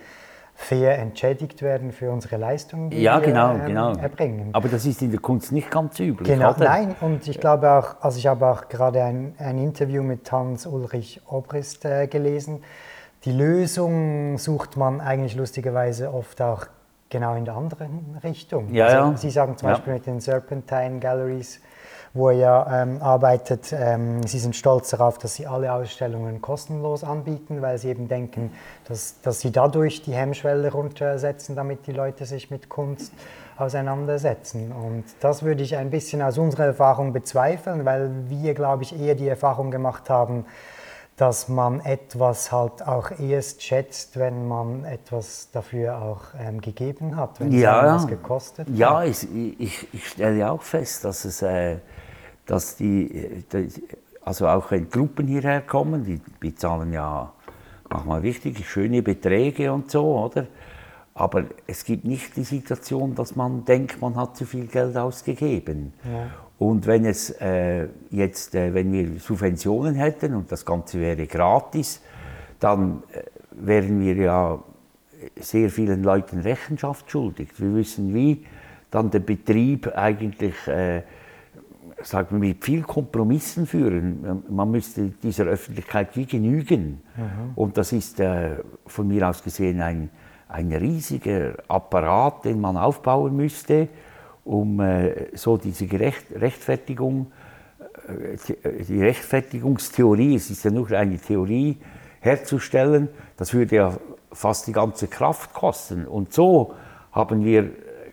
fair 0.54 0.98
entschädigt 0.98 1.62
werden 1.62 1.90
für 1.90 2.10
unsere 2.10 2.36
Leistungen, 2.36 2.90
die 2.90 3.00
ja, 3.00 3.18
genau, 3.18 3.54
wir 3.54 3.60
ähm, 3.60 3.66
genau. 3.66 3.94
erbringen. 3.94 4.50
Aber 4.52 4.68
das 4.68 4.84
ist 4.84 5.00
in 5.00 5.10
der 5.10 5.20
Kunst 5.20 5.52
nicht 5.52 5.70
ganz 5.70 5.98
üblich. 5.98 6.28
Genau, 6.28 6.50
oder? 6.50 6.64
nein. 6.64 6.94
Und 7.00 7.26
ich 7.28 7.40
glaube 7.40 7.70
auch, 7.70 8.02
also 8.02 8.18
ich 8.18 8.26
habe 8.26 8.46
auch 8.46 8.68
gerade 8.68 9.02
ein, 9.02 9.34
ein 9.38 9.56
Interview 9.56 10.02
mit 10.02 10.30
Hans-Ulrich 10.30 11.22
Obrist 11.26 11.86
äh, 11.86 12.06
gelesen, 12.08 12.62
die 13.24 13.32
Lösung 13.32 14.38
sucht 14.38 14.76
man 14.76 15.00
eigentlich 15.00 15.34
lustigerweise 15.34 16.12
oft 16.12 16.40
auch 16.42 16.66
genau 17.10 17.34
in 17.34 17.44
der 17.44 17.56
anderen 17.56 18.18
Richtung. 18.22 18.72
Ja, 18.72 18.86
also, 18.86 18.96
ja. 18.96 19.16
Sie 19.16 19.30
sagen 19.30 19.56
zum 19.56 19.68
Beispiel 19.68 19.92
mit 19.94 20.06
den 20.06 20.20
Serpentine 20.20 21.00
Galleries, 21.00 21.60
wo 22.12 22.30
er 22.30 22.36
ja 22.36 22.82
ähm, 22.82 23.02
arbeitet, 23.02 23.72
ähm, 23.72 24.26
Sie 24.26 24.38
sind 24.38 24.56
stolz 24.56 24.90
darauf, 24.90 25.18
dass 25.18 25.34
Sie 25.34 25.46
alle 25.46 25.72
Ausstellungen 25.72 26.40
kostenlos 26.40 27.04
anbieten, 27.04 27.62
weil 27.62 27.78
Sie 27.78 27.88
eben 27.88 28.08
denken, 28.08 28.52
dass, 28.88 29.20
dass 29.20 29.40
Sie 29.40 29.52
dadurch 29.52 30.02
die 30.02 30.14
Hemmschwelle 30.14 30.72
runtersetzen, 30.72 31.54
damit 31.54 31.86
die 31.86 31.92
Leute 31.92 32.24
sich 32.24 32.50
mit 32.50 32.68
Kunst 32.68 33.12
auseinandersetzen. 33.56 34.72
Und 34.72 35.04
das 35.20 35.42
würde 35.42 35.62
ich 35.62 35.76
ein 35.76 35.90
bisschen 35.90 36.22
aus 36.22 36.38
unserer 36.38 36.64
Erfahrung 36.64 37.12
bezweifeln, 37.12 37.84
weil 37.84 38.10
wir, 38.28 38.54
glaube 38.54 38.82
ich, 38.82 38.98
eher 38.98 39.14
die 39.14 39.28
Erfahrung 39.28 39.70
gemacht 39.70 40.10
haben, 40.10 40.46
dass 41.20 41.48
man 41.48 41.80
etwas 41.80 42.50
halt 42.50 42.86
auch 42.86 43.10
erst 43.18 43.62
schätzt, 43.62 44.18
wenn 44.18 44.48
man 44.48 44.86
etwas 44.86 45.50
dafür 45.52 46.00
auch 46.00 46.22
ähm, 46.38 46.62
gegeben 46.62 47.14
hat, 47.14 47.40
wenn 47.40 47.52
ja, 47.52 47.96
es 47.96 48.04
etwas 48.04 48.06
gekostet 48.06 48.68
ja, 48.70 49.00
hat. 49.00 49.04
Ja, 49.04 49.10
ich, 49.10 49.58
ich, 49.58 49.88
ich, 49.92 50.08
stelle 50.08 50.50
auch 50.50 50.62
fest, 50.62 51.04
dass 51.04 51.26
es, 51.26 51.42
äh, 51.42 51.76
dass 52.46 52.76
die, 52.76 53.44
die, 53.52 53.68
also 54.24 54.48
auch 54.48 54.70
wenn 54.70 54.88
Gruppen 54.88 55.26
hierher 55.26 55.60
kommen, 55.60 56.04
die 56.04 56.22
bezahlen 56.40 56.90
ja 56.94 57.30
manchmal 57.90 58.22
wichtige, 58.22 58.62
schöne 58.62 59.02
Beträge 59.02 59.70
und 59.74 59.90
so, 59.90 60.24
oder? 60.24 60.46
Aber 61.12 61.44
es 61.66 61.84
gibt 61.84 62.06
nicht 62.06 62.34
die 62.34 62.44
Situation, 62.44 63.14
dass 63.14 63.36
man 63.36 63.66
denkt, 63.66 64.00
man 64.00 64.16
hat 64.16 64.38
zu 64.38 64.46
viel 64.46 64.68
Geld 64.68 64.96
ausgegeben. 64.96 65.92
Ja. 66.02 66.30
Und 66.60 66.86
wenn 66.86 67.06
es 67.06 67.30
äh, 67.40 67.88
jetzt, 68.10 68.54
äh, 68.54 68.74
wenn 68.74 68.92
wir 68.92 69.18
Subventionen 69.18 69.94
hätten 69.94 70.34
und 70.34 70.52
das 70.52 70.66
Ganze 70.66 71.00
wäre 71.00 71.26
gratis, 71.26 72.02
dann 72.58 73.02
äh, 73.12 73.22
wären 73.52 73.98
wir 73.98 74.14
ja 74.14 74.62
sehr 75.36 75.70
vielen 75.70 76.02
Leuten 76.02 76.40
Rechenschaft 76.40 77.10
schuldig. 77.10 77.48
Wir 77.56 77.74
wissen, 77.74 78.12
wie 78.12 78.44
dann 78.90 79.10
der 79.10 79.20
Betrieb 79.20 79.90
eigentlich, 79.96 80.54
äh, 80.68 81.02
sagen 82.02 82.42
wir, 82.42 82.48
mit 82.50 82.62
viel 82.62 82.82
Kompromissen 82.82 83.66
führen. 83.66 84.42
Man 84.50 84.70
müsste 84.70 85.14
dieser 85.22 85.44
Öffentlichkeit 85.44 86.14
wie 86.14 86.26
genügen. 86.26 87.00
Mhm. 87.16 87.52
Und 87.54 87.78
das 87.78 87.92
ist 87.92 88.20
äh, 88.20 88.56
von 88.86 89.08
mir 89.08 89.26
aus 89.26 89.42
gesehen 89.42 89.80
ein, 89.80 90.10
ein 90.46 90.70
riesiger 90.74 91.54
Apparat, 91.68 92.44
den 92.44 92.60
man 92.60 92.76
aufbauen 92.76 93.34
müsste 93.34 93.88
um 94.44 94.80
äh, 94.80 95.36
so 95.36 95.56
diese 95.56 95.86
Gerecht 95.86 96.26
Rechtfertigung, 96.34 97.32
äh, 98.08 98.84
die 98.84 99.02
Rechtfertigungstheorie, 99.02 100.36
es 100.36 100.50
ist 100.50 100.64
ja 100.64 100.70
nur 100.70 100.90
eine 100.92 101.18
Theorie, 101.18 101.78
herzustellen, 102.20 103.08
das 103.36 103.54
würde 103.54 103.76
ja 103.76 103.92
fast 104.32 104.66
die 104.66 104.72
ganze 104.72 105.08
Kraft 105.08 105.52
kosten. 105.52 106.06
Und 106.06 106.32
so 106.32 106.74
haben 107.12 107.44
wir 107.44 107.70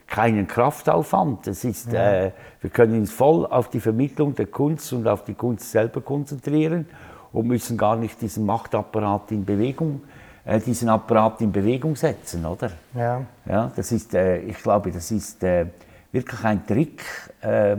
keinen 0.08 0.48
Kraftaufwand. 0.48 1.48
Das 1.48 1.64
ist, 1.64 1.92
ja. 1.92 2.26
äh, 2.26 2.32
wir 2.62 2.70
können 2.70 3.00
uns 3.00 3.12
voll 3.12 3.46
auf 3.46 3.70
die 3.70 3.80
Vermittlung 3.80 4.34
der 4.34 4.48
Kunst 4.48 4.92
und 4.94 5.08
auf 5.08 5.26
die 5.26 5.34
Kunst 5.34 5.72
selber 5.72 6.02
konzentrieren 6.02 6.88
und 7.34 7.48
müssen 7.48 7.78
gar 7.78 7.98
nicht 7.98 8.22
diesen 8.22 8.46
Machtapparat 8.46 9.32
in 9.32 9.46
Bewegung, 9.46 10.02
äh, 10.46 10.60
diesen 10.60 10.90
Apparat 10.90 11.42
in 11.42 11.52
Bewegung 11.52 11.96
setzen, 11.96 12.46
oder? 12.46 12.72
Ja. 12.96 13.22
ja 13.46 13.72
das 13.76 13.92
ist, 13.92 14.14
äh, 14.16 14.40
ich 14.40 14.58
glaube, 14.58 14.92
das 14.92 15.12
ist 15.12 15.44
äh, 15.44 15.66
wirklich 16.12 16.44
ein 16.44 16.66
Trick, 16.66 17.04
äh, 17.42 17.78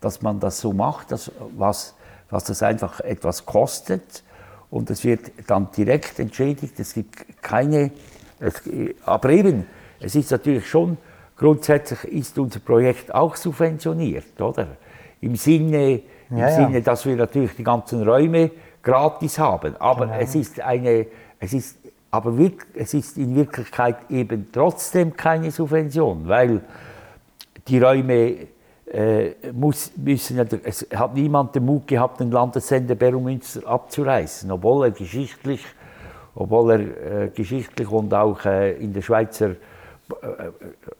dass 0.00 0.22
man 0.22 0.40
das 0.40 0.60
so 0.60 0.72
macht, 0.72 1.12
dass, 1.12 1.30
was, 1.56 1.94
was 2.30 2.44
das 2.44 2.62
einfach 2.62 3.00
etwas 3.00 3.46
kostet 3.46 4.22
und 4.70 4.90
es 4.90 5.04
wird 5.04 5.32
dann 5.46 5.68
direkt 5.76 6.18
entschädigt. 6.18 6.80
Es 6.80 6.94
gibt 6.94 7.42
keine, 7.42 7.90
es, 8.40 8.62
aber 9.04 9.30
eben, 9.30 9.66
es 10.00 10.14
ist 10.14 10.30
natürlich 10.30 10.68
schon, 10.68 10.96
grundsätzlich 11.36 12.04
ist 12.04 12.38
unser 12.38 12.60
Projekt 12.60 13.14
auch 13.14 13.36
subventioniert, 13.36 14.40
oder? 14.40 14.76
Im 15.20 15.36
Sinne, 15.36 16.02
im 16.30 16.38
ja, 16.38 16.50
Sinne 16.50 16.74
ja. 16.74 16.80
dass 16.80 17.06
wir 17.06 17.16
natürlich 17.16 17.54
die 17.54 17.64
ganzen 17.64 18.02
Räume 18.02 18.50
gratis 18.82 19.38
haben. 19.38 19.76
Aber 19.76 20.06
genau. 20.06 20.18
es 20.18 20.34
ist 20.34 20.60
eine, 20.60 21.06
es 21.38 21.52
ist, 21.52 21.78
aber 22.10 22.34
es 22.74 22.94
ist 22.94 23.16
in 23.18 23.34
Wirklichkeit 23.34 23.96
eben 24.10 24.48
trotzdem 24.52 25.16
keine 25.16 25.50
Subvention, 25.50 26.28
weil 26.28 26.62
die 27.68 27.78
Räume 27.78 28.48
äh, 28.92 29.30
muss, 29.52 29.92
müssen, 29.96 30.38
es 30.64 30.86
hat 30.94 31.14
niemand 31.14 31.54
den 31.54 31.64
Mut 31.64 31.86
gehabt, 31.86 32.20
den 32.20 32.30
Landessender 32.30 32.94
Beromünster 32.94 33.66
abzureißen, 33.66 34.50
obwohl 34.50 34.86
er 34.86 34.90
geschichtlich, 34.90 35.64
obwohl 36.34 36.72
er 36.72 37.24
äh, 37.24 37.28
geschichtlich 37.28 37.90
und 37.90 38.12
auch 38.12 38.44
äh, 38.44 38.72
in 38.72 38.92
der 38.92 39.02
Schweizer, 39.02 39.50
äh, 39.50 39.56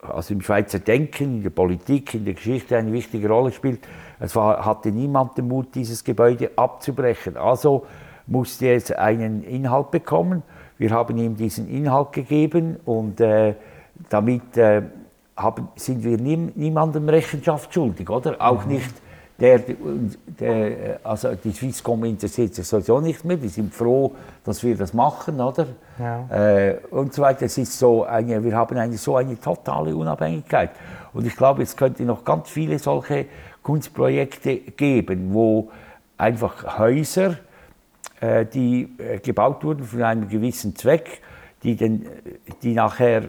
also 0.00 0.33
im 0.33 0.40
Schweizer 0.40 0.78
Denken, 0.78 1.37
in 1.37 1.42
der 1.42 1.50
Politik, 1.50 2.14
in 2.14 2.25
der 2.25 2.35
Geschichte 2.35 2.76
eine 2.76 2.92
wichtige 2.92 3.28
Rolle 3.28 3.52
spielt. 3.52 3.81
Es 4.21 4.35
war, 4.37 4.64
hatte 4.64 4.90
niemand 4.90 5.37
den 5.37 5.49
Mut, 5.49 5.75
dieses 5.75 6.02
Gebäude 6.02 6.50
abzubrechen. 6.57 7.37
Also 7.37 7.87
musste 8.26 8.73
es 8.73 8.90
einen 8.90 9.42
Inhalt 9.42 9.90
bekommen. 9.90 10.42
Wir 10.78 10.90
haben 10.90 11.19
ihm 11.19 11.37
diesen 11.37 11.69
Inhalt 11.69 12.12
gegeben 12.12 12.76
und 12.85 13.21
äh, 13.21 13.54
damit 14.09 14.57
äh, 14.57 14.83
haben, 15.37 15.69
sind 15.77 16.05
wir 16.05 16.19
nie, 16.19 16.53
niemandem 16.55 17.09
Rechenschaft 17.09 17.73
schuldig, 17.73 18.09
oder? 18.11 18.37
Auch 18.41 18.65
mhm. 18.65 18.73
nicht 18.73 18.93
der, 19.43 19.59
der, 19.59 21.01
also 21.03 21.35
die 21.35 21.51
Swisscom 21.51 22.05
interessiert 22.05 22.55
sich 22.55 22.67
sowieso 22.67 23.01
nicht 23.01 23.25
mehr, 23.25 23.37
die 23.37 23.49
sind 23.49 23.75
froh, 23.75 24.12
dass 24.45 24.62
wir 24.62 24.77
das 24.77 24.95
machen, 24.95 25.41
oder? 25.41 25.67
Ja. 25.99 26.29
Äh, 26.31 26.79
und 26.91 27.12
so 27.12 27.23
weiter. 27.23 27.47
Es 27.47 27.59
ist 27.59 27.77
so 27.77 28.05
eine, 28.05 28.43
wir 28.45 28.55
haben 28.55 28.77
eine, 28.77 28.97
so 28.97 29.17
eine 29.17 29.41
totale 29.41 29.97
Unabhängigkeit. 29.97 30.71
Und 31.12 31.27
ich 31.27 31.37
glaube, 31.37 31.62
es 31.62 31.77
könnte 31.77 32.05
noch 32.05 32.25
ganz 32.25 32.51
viele 32.51 32.79
solche 32.79 33.27
Kunstprojekte 33.62 34.57
geben, 34.59 35.33
wo 35.33 35.71
einfach 36.19 36.79
Häuser, 36.79 37.39
äh, 38.21 38.47
die 38.47 38.95
äh, 38.99 39.19
gebaut 39.19 39.65
wurden 39.65 39.85
für 39.85 40.07
einen 40.07 40.29
gewissen 40.29 40.77
Zweck, 40.77 41.21
die, 41.65 41.75
den, 41.75 42.07
die 42.62 42.75
nachher 42.75 43.25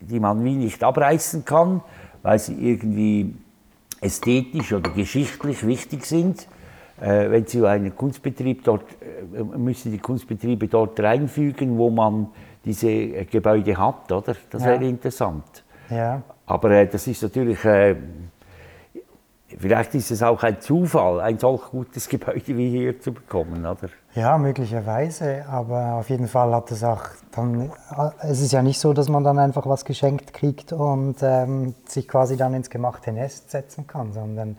die 0.00 0.20
man 0.20 0.44
wie 0.44 0.56
nicht 0.56 0.82
abreißen 0.82 1.44
kann, 1.44 1.82
weil 2.22 2.38
sie 2.38 2.54
irgendwie 2.54 3.34
ästhetisch 4.00 4.72
oder 4.72 4.90
geschichtlich 4.90 5.66
wichtig 5.66 6.04
sind. 6.04 6.46
Äh, 7.00 7.30
wenn 7.30 7.46
Sie 7.46 7.66
einen 7.66 7.96
Kunstbetrieb 7.96 8.62
dort, 8.64 8.84
äh, 9.00 9.42
müssen 9.42 9.90
die 9.90 9.98
Kunstbetriebe 9.98 10.68
dort 10.68 11.00
reinfügen, 11.00 11.78
wo 11.78 11.88
man 11.90 12.28
diese 12.64 12.90
äh, 12.90 13.24
Gebäude 13.24 13.76
hat, 13.76 14.12
oder? 14.12 14.36
Das 14.50 14.62
ja. 14.62 14.68
wäre 14.68 14.84
interessant. 14.84 15.64
Ja. 15.88 16.22
Aber 16.46 16.70
äh, 16.72 16.86
das 16.86 17.06
ist 17.06 17.22
natürlich 17.22 17.64
äh, 17.64 17.96
Vielleicht 19.58 19.94
ist 19.94 20.10
es 20.10 20.22
auch 20.22 20.42
ein 20.42 20.60
Zufall, 20.60 21.20
ein 21.20 21.38
solch 21.38 21.70
gutes 21.70 22.08
Gebäude 22.08 22.56
wie 22.56 22.70
hier 22.70 23.00
zu 23.00 23.12
bekommen, 23.12 23.66
oder? 23.66 23.88
Ja, 24.14 24.38
möglicherweise, 24.38 25.44
aber 25.48 25.94
auf 25.94 26.10
jeden 26.10 26.28
Fall 26.28 26.54
hat 26.54 26.70
es 26.70 26.84
auch 26.84 27.02
dann, 27.32 27.70
es 28.22 28.40
ist 28.40 28.52
ja 28.52 28.62
nicht 28.62 28.78
so, 28.78 28.92
dass 28.92 29.08
man 29.08 29.24
dann 29.24 29.38
einfach 29.38 29.66
was 29.66 29.84
geschenkt 29.84 30.32
kriegt 30.32 30.72
und 30.72 31.16
ähm, 31.22 31.74
sich 31.86 32.08
quasi 32.08 32.36
dann 32.36 32.54
ins 32.54 32.70
gemachte 32.70 33.12
Nest 33.12 33.50
setzen 33.50 33.86
kann, 33.86 34.12
sondern 34.12 34.56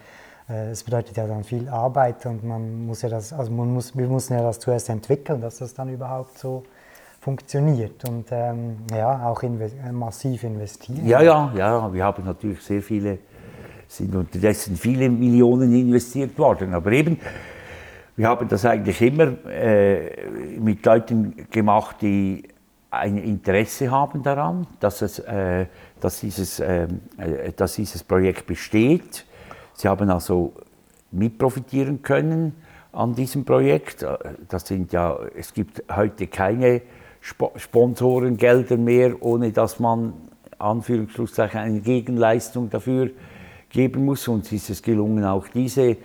äh, 0.50 0.72
es 0.72 0.84
bedeutet 0.84 1.18
ja 1.18 1.28
dann 1.28 1.44
viel 1.44 1.70
Arbeit 1.70 2.26
und 2.26 2.44
man 2.44 2.86
muss 2.86 3.02
ja 3.02 3.10
das, 3.10 3.34
also 3.34 3.52
man 3.52 3.74
muss, 3.74 3.98
wir 3.98 4.08
mussten 4.08 4.34
ja 4.34 4.42
das 4.42 4.60
zuerst 4.60 4.90
entwickeln, 4.90 5.42
dass 5.42 5.58
das 5.58 5.74
dann 5.74 5.90
überhaupt 5.90 6.38
so 6.38 6.64
funktioniert 7.20 8.08
und 8.10 8.26
ähm, 8.32 8.78
ja, 8.92 9.28
auch 9.28 9.44
inve 9.44 9.70
massiv 9.92 10.44
investieren. 10.44 11.06
Ja, 11.06 11.22
ja, 11.22 11.52
ja, 11.56 11.94
wir 11.94 12.04
haben 12.04 12.26
natürlich 12.26 12.62
sehr 12.64 12.82
viele 12.82 13.20
sind 13.92 14.16
unterdessen 14.16 14.78
viele 14.78 15.10
Millionen 15.10 15.74
investiert 15.74 16.38
worden. 16.40 16.74
Aber 16.74 16.92
eben, 16.94 17.20
wir 18.16 18.30
haben 18.30 18.48
das 18.48 18.66
eigentlich 18.66 19.02
immer 19.02 19.34
äh, 19.48 20.30
mit 20.60 20.86
Leuten 20.86 21.48
gemacht, 21.50 21.98
die 22.02 22.44
ein 22.90 23.18
Interesse 23.18 23.92
haben 23.92 24.24
daran, 24.24 24.66
dass, 24.80 25.02
es, 25.02 25.20
äh, 25.20 25.66
dass, 26.00 26.22
dieses, 26.22 26.62
ähm, 26.62 27.02
äh, 27.18 27.52
dass 27.54 27.76
dieses 27.76 28.04
Projekt 28.04 28.48
besteht. 28.48 29.26
Sie 29.74 29.88
haben 29.90 30.10
also 30.10 30.54
mitprofitieren 31.12 32.02
können 32.02 32.56
an 32.94 33.14
diesem 33.14 33.44
Projekt. 33.44 34.06
Das 34.48 34.68
sind 34.68 34.94
ja, 34.94 35.18
es 35.36 35.54
gibt 35.54 35.84
heute 35.94 36.28
keine 36.28 36.82
Sp 37.24 37.52
Sponsorengelder 37.56 38.78
mehr, 38.78 39.22
ohne 39.22 39.52
dass 39.52 39.80
man 39.80 40.14
Anführungszeichen 40.58 41.60
eine 41.60 41.82
Gegenleistung 41.82 42.70
dafür 42.70 43.12
geben 43.72 44.06
muss. 44.06 44.28
Uns 44.28 44.52
ist 44.52 44.70
es 44.70 44.82
gelungen, 44.82 45.24
auch 45.26 45.48
diese 45.48 45.98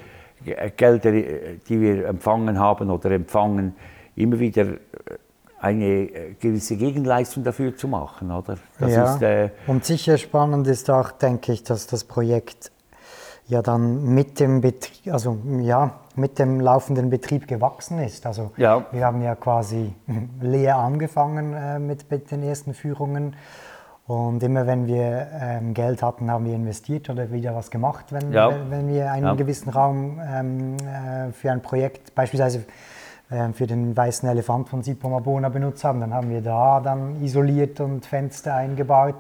Gelder, 0.77 1.13
die 1.13 1.81
wir 1.81 2.07
empfangen 2.07 2.59
haben 2.59 2.91
oder 2.91 3.11
empfangen, 3.11 3.75
immer 4.15 4.39
wieder 4.39 4.67
eine 5.59 6.09
gewisse 6.39 6.77
Gegenleistung 6.77 7.43
dafür 7.43 7.77
zu 7.77 7.89
machen. 7.89 8.31
Oder? 8.31 8.59
Das 8.79 8.93
ja, 8.93 9.15
ist, 9.15 9.23
äh, 9.23 9.51
und 9.67 9.85
sicher 9.85 10.19
spannend 10.19 10.67
ist 10.67 10.91
auch, 10.91 11.11
denke 11.13 11.53
ich, 11.53 11.63
dass 11.65 11.87
das 11.87 12.05
Projekt 12.05 12.71
ja 13.49 13.63
dann 13.63 14.05
mit 14.15 14.41
dem 14.41 14.61
Betrieb, 14.61 15.13
also 15.13 15.39
ja, 15.61 16.01
mit 16.15 16.39
dem 16.39 16.61
laufenden 16.61 17.11
Betrieb 17.11 17.47
gewachsen 17.47 17.99
ist. 18.01 18.27
Also 18.27 18.51
ja. 18.57 18.87
wir 18.91 19.05
haben 19.05 19.23
ja 19.23 19.35
quasi 19.35 19.95
leer 20.41 20.77
angefangen 20.77 21.55
äh, 21.55 21.79
mit, 21.79 22.11
mit 22.11 22.31
den 22.31 22.43
ersten 22.43 22.75
Führungen. 22.75 23.37
Und 24.07 24.43
immer 24.43 24.67
wenn 24.69 24.87
wir 24.87 25.27
ähm, 25.41 25.75
Geld 25.75 26.03
hatten, 26.03 26.31
haben 26.31 26.47
wir 26.47 26.55
investiert 26.55 27.11
oder 27.11 27.33
wieder 27.33 27.57
was 27.57 27.73
gemacht, 27.73 28.07
wenn, 28.11 28.33
ja. 28.33 28.53
wenn 28.71 28.89
wir 28.89 29.11
einen 29.11 29.27
ja. 29.27 29.35
gewissen 29.35 29.71
Raum 29.71 30.21
ähm, 30.25 30.77
äh, 30.77 31.33
für 31.33 31.51
ein 31.51 31.61
Projekt, 31.61 32.15
beispielsweise 32.15 32.65
ähm, 33.29 33.55
für 33.55 33.67
den 33.67 33.97
weißen 33.97 34.29
Elefant 34.29 34.69
von 34.69 34.85
Sipomabona 34.85 35.49
benutzt 35.49 35.83
haben. 35.83 36.01
Dann 36.01 36.15
haben 36.15 36.31
wir 36.31 36.41
da 36.41 36.79
dann 36.79 37.21
isoliert 37.25 37.81
und 37.81 38.07
Fenster 38.07 38.55
eingebaut. 38.55 39.17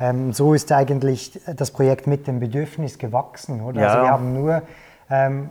Ähm, 0.00 0.32
so 0.32 0.54
ist 0.54 0.72
eigentlich 0.72 1.38
das 1.56 1.70
Projekt 1.70 2.06
mit 2.06 2.26
dem 2.26 2.40
Bedürfnis 2.40 2.98
gewachsen. 2.98 3.60
Oder? 3.60 3.82
Ja. 3.82 3.88
Also 3.88 4.02
wir 4.02 4.10
haben 4.10 4.32
nur 4.32 4.62
ähm, 5.10 5.50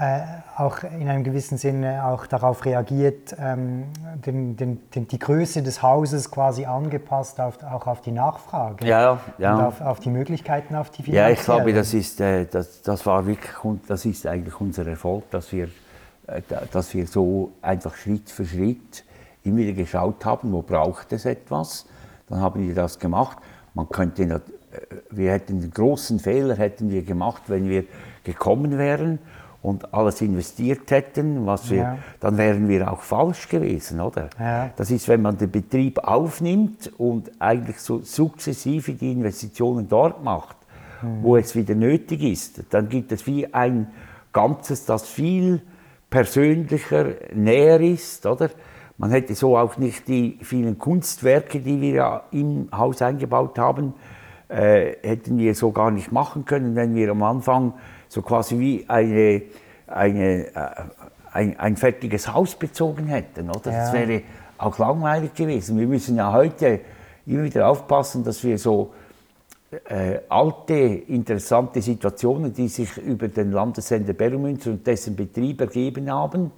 äh, 0.00 0.22
auch 0.56 0.82
in 0.82 1.08
einem 1.10 1.24
gewissen 1.24 1.58
Sinne 1.58 2.06
auch 2.06 2.26
darauf 2.26 2.64
reagiert, 2.64 3.36
ähm, 3.38 3.84
den, 4.24 4.56
den, 4.56 4.80
den, 4.94 5.08
die 5.08 5.18
Größe 5.18 5.62
des 5.62 5.82
Hauses 5.82 6.30
quasi 6.30 6.64
angepasst, 6.64 7.38
auf, 7.38 7.62
auch 7.62 7.86
auf 7.86 8.00
die 8.00 8.12
Nachfrage 8.12 8.86
ja, 8.86 9.20
ja. 9.36 9.54
und 9.54 9.64
auf, 9.64 9.80
auf 9.82 10.00
die 10.00 10.08
Möglichkeiten, 10.08 10.74
auf 10.74 10.88
die. 10.90 11.10
Ja, 11.10 11.28
ich 11.28 11.40
glaube, 11.40 11.74
das 11.74 11.92
ist, 11.92 12.20
äh, 12.20 12.46
das, 12.46 12.80
das 12.80 13.04
war 13.04 13.26
wirklich, 13.26 13.52
das 13.86 14.06
ist 14.06 14.26
eigentlich 14.26 14.58
unser 14.58 14.86
Erfolg, 14.86 15.30
dass 15.30 15.52
wir 15.52 15.68
äh, 16.30 16.42
dass 16.72 16.94
wir 16.94 17.06
so 17.06 17.52
einfach 17.60 17.94
Schritt 17.94 18.30
für 18.30 18.44
Schritt 18.44 19.04
immer 19.42 19.58
wieder 19.58 19.72
geschaut 19.72 20.24
haben, 20.24 20.52
wo 20.52 20.62
braucht 20.62 21.12
es 21.12 21.24
etwas. 21.24 21.86
Dann 22.28 22.40
haben 22.40 22.66
wir 22.66 22.74
das 22.74 22.98
gemacht. 22.98 23.38
Man 23.74 23.88
könnte, 23.88 24.22
äh, 24.22 24.40
wir 25.10 25.32
hätten 25.32 25.60
den 25.60 25.70
großen 25.70 26.20
Fehler 26.20 26.56
hätten 26.56 26.90
wir 26.90 27.02
gemacht, 27.02 27.42
wenn 27.48 27.68
wir 27.68 27.84
gekommen 28.24 28.78
wären 28.78 29.18
und 29.62 29.92
alles 29.92 30.22
investiert 30.22 30.90
hätten, 30.90 31.46
was 31.46 31.70
wir, 31.70 31.78
ja. 31.78 31.98
dann 32.18 32.38
wären 32.38 32.68
wir 32.68 32.90
auch 32.90 33.02
falsch 33.02 33.48
gewesen, 33.48 34.00
oder? 34.00 34.30
Ja. 34.38 34.70
Das 34.76 34.90
ist, 34.90 35.06
wenn 35.08 35.22
man 35.22 35.36
den 35.36 35.50
Betrieb 35.50 35.98
aufnimmt 35.98 36.90
und 36.98 37.30
eigentlich 37.38 37.78
so 37.78 38.00
sukzessive 38.00 38.94
die 38.94 39.12
Investitionen 39.12 39.86
dort 39.88 40.24
macht, 40.24 40.56
mhm. 41.02 41.22
wo 41.22 41.36
es 41.36 41.54
wieder 41.54 41.74
nötig 41.74 42.22
ist, 42.22 42.62
dann 42.70 42.88
gibt 42.88 43.12
es 43.12 43.26
wie 43.26 43.52
ein 43.52 43.88
Ganzes, 44.32 44.86
das 44.86 45.06
viel 45.06 45.60
persönlicher, 46.08 47.06
näher 47.34 47.80
ist, 47.80 48.26
oder? 48.26 48.50
Man 48.96 49.10
hätte 49.10 49.34
so 49.34 49.56
auch 49.56 49.78
nicht 49.78 50.08
die 50.08 50.38
vielen 50.42 50.78
Kunstwerke, 50.78 51.60
die 51.60 51.80
wir 51.80 51.94
ja 51.94 52.22
im 52.32 52.68
Haus 52.70 53.00
eingebaut 53.00 53.58
haben, 53.58 53.94
äh, 54.48 54.96
hätten 55.02 55.38
wir 55.38 55.54
so 55.54 55.70
gar 55.70 55.90
nicht 55.90 56.12
machen 56.12 56.44
können, 56.44 56.76
wenn 56.76 56.94
wir 56.94 57.10
am 57.10 57.22
Anfang 57.22 57.74
so 58.10 58.22
quasi 58.22 58.58
wie 58.58 58.84
eine, 58.88 59.42
eine, 59.86 60.46
äh, 60.46 60.52
ein, 61.32 61.58
ein, 61.58 61.76
fertiges 61.76 62.32
Haus 62.32 62.56
bezogen 62.56 63.06
hätten. 63.06 63.48
Oder? 63.48 63.70
Ja. 63.70 63.78
Das 63.78 63.92
wäre 63.92 64.22
auch 64.58 64.76
langweilig 64.78 65.32
gewesen. 65.32 65.78
Wir 65.78 65.86
müssen 65.86 66.16
ja 66.16 66.32
heute 66.32 66.80
immer 67.24 67.44
wieder 67.44 67.68
aufpassen, 67.68 68.24
dass 68.24 68.42
wir 68.42 68.58
so 68.58 68.92
äh, 69.88 70.18
alte, 70.28 70.74
interessante 70.74 71.80
Situationen, 71.80 72.52
die 72.52 72.66
sich 72.66 72.96
über 72.96 73.28
den 73.28 73.52
Landessender 73.52 74.12
Berumünster 74.12 74.70
und 74.70 74.84
dessen 74.84 75.14
Betrieb 75.14 75.60
ergeben 75.60 76.10
haben, 76.10 76.50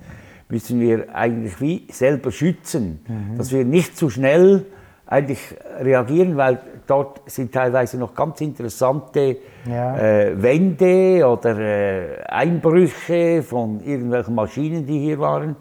müssen 0.48 0.80
wir 0.80 1.14
eigentlich 1.14 1.60
wie 1.60 1.86
selber 1.90 2.32
schützen, 2.32 3.00
mhm. 3.06 3.36
dass 3.36 3.52
wir 3.52 3.66
nicht 3.66 3.98
zu 3.98 4.08
schnell 4.08 4.64
eigentlich 5.04 5.54
reagieren, 5.80 6.38
weil 6.38 6.60
dort 6.86 7.22
sind 7.30 7.52
teilweise 7.52 7.98
noch 7.98 8.14
ganz 8.14 8.40
interessante 8.40 9.36
ja. 9.66 9.96
äh, 9.96 10.42
Wände 10.42 11.26
oder 11.26 11.58
äh, 11.58 12.22
Einbrüche 12.24 13.42
von 13.42 13.80
irgendwelchen 13.80 14.34
Maschinen, 14.34 14.86
die 14.86 14.98
hier 14.98 15.18
waren, 15.18 15.56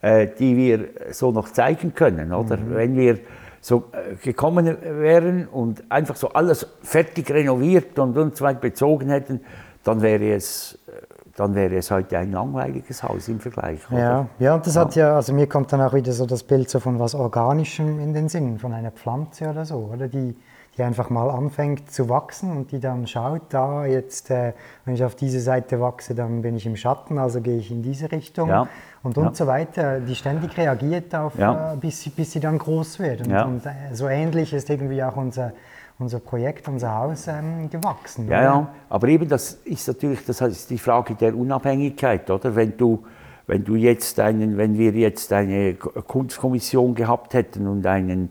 äh, 0.00 0.28
die 0.38 0.56
wir 0.56 0.88
so 1.10 1.32
noch 1.32 1.50
zeigen 1.50 1.94
können. 1.94 2.32
Oder 2.32 2.56
mhm. 2.56 2.74
wenn 2.74 2.96
wir 2.96 3.18
so 3.60 3.84
äh, 3.92 4.14
gekommen 4.16 4.76
wären 4.82 5.48
und 5.48 5.84
einfach 5.90 6.16
so 6.16 6.28
alles 6.28 6.66
fertig 6.82 7.30
renoviert 7.30 7.98
und 7.98 8.16
uns 8.16 8.40
weit 8.40 8.60
bezogen 8.60 9.10
hätten, 9.10 9.40
dann 9.84 10.02
wäre 10.02 10.34
es 10.34 10.78
äh, 10.86 11.08
dann 11.38 11.54
wäre 11.54 11.76
es 11.76 11.90
heute 11.90 12.18
ein 12.18 12.32
langweiliges 12.32 13.02
Haus 13.02 13.28
im 13.28 13.38
Vergleich. 13.38 13.80
Oder? 13.90 14.00
Ja, 14.00 14.26
ja, 14.40 14.58
das 14.58 14.74
ja. 14.74 14.80
hat 14.80 14.96
ja, 14.96 15.14
also 15.14 15.32
mir 15.32 15.46
kommt 15.46 15.72
dann 15.72 15.80
auch 15.80 15.94
wieder 15.94 16.12
so 16.12 16.26
das 16.26 16.42
Bild 16.42 16.68
so 16.68 16.80
von 16.80 16.98
was 16.98 17.14
Organischem 17.14 18.00
in 18.00 18.12
den 18.12 18.28
Sinn, 18.28 18.58
von 18.58 18.72
einer 18.72 18.90
Pflanze 18.90 19.48
oder 19.48 19.64
so, 19.64 19.90
oder 19.92 20.08
die, 20.08 20.34
die 20.78 20.84
einfach 20.84 21.10
mal 21.10 21.28
anfängt 21.28 21.90
zu 21.90 22.08
wachsen 22.08 22.56
und 22.56 22.70
die 22.70 22.78
dann 22.78 23.06
schaut, 23.08 23.42
da 23.50 23.84
jetzt, 23.84 24.30
äh, 24.30 24.52
wenn 24.84 24.94
ich 24.94 25.02
auf 25.04 25.16
diese 25.16 25.40
Seite 25.40 25.80
wachse, 25.80 26.14
dann 26.14 26.42
bin 26.42 26.56
ich 26.56 26.66
im 26.66 26.76
Schatten, 26.76 27.18
also 27.18 27.40
gehe 27.40 27.58
ich 27.58 27.72
in 27.72 27.82
diese 27.82 28.12
Richtung 28.12 28.48
ja. 28.48 28.68
und, 29.02 29.18
und 29.18 29.24
ja. 29.24 29.34
so 29.34 29.46
weiter. 29.48 29.98
Die 30.00 30.14
ständig 30.14 30.56
reagiert 30.56 31.14
auf, 31.16 31.36
ja. 31.36 31.72
äh, 31.72 31.76
bis, 31.76 32.02
sie, 32.02 32.10
bis 32.10 32.32
sie 32.32 32.40
dann 32.40 32.58
groß 32.58 33.00
wird. 33.00 33.26
Und, 33.26 33.34
und 33.34 33.66
äh, 33.66 33.92
so 33.92 34.08
ähnlich 34.08 34.52
ist 34.52 34.70
irgendwie 34.70 35.02
auch 35.02 35.16
unser, 35.16 35.52
unser 35.98 36.20
Projekt, 36.20 36.68
unser 36.68 36.94
Haus 36.94 37.26
ähm, 37.26 37.68
gewachsen. 37.68 38.28
Ja, 38.28 38.42
ja, 38.42 38.68
aber 38.88 39.08
eben 39.08 39.28
das 39.28 39.54
ist 39.64 39.88
natürlich 39.88 40.24
das 40.24 40.40
ist 40.40 40.70
die 40.70 40.78
Frage 40.78 41.16
der 41.16 41.36
Unabhängigkeit, 41.36 42.30
oder? 42.30 42.54
Wenn 42.54 42.76
du, 42.76 43.04
wenn 43.48 43.64
du 43.64 43.74
jetzt 43.74 44.20
einen, 44.20 44.56
wenn 44.56 44.78
wir 44.78 44.92
jetzt 44.92 45.32
eine 45.32 45.74
Kunstkommission 45.74 46.94
gehabt 46.94 47.34
hätten 47.34 47.66
und 47.66 47.84
einen 47.84 48.30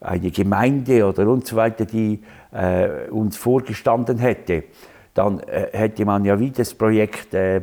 eine 0.00 0.30
Gemeinde 0.30 1.06
oder 1.06 1.28
und 1.28 1.46
so 1.46 1.56
weiter, 1.56 1.84
die 1.84 2.20
äh, 2.52 3.08
uns 3.10 3.36
vorgestanden 3.36 4.18
hätte, 4.18 4.64
dann 5.14 5.40
äh, 5.40 5.68
hätte 5.72 6.04
man 6.04 6.24
ja 6.24 6.38
wie 6.38 6.50
das 6.50 6.74
Projekt 6.74 7.34
äh, 7.34 7.56
äh 7.56 7.62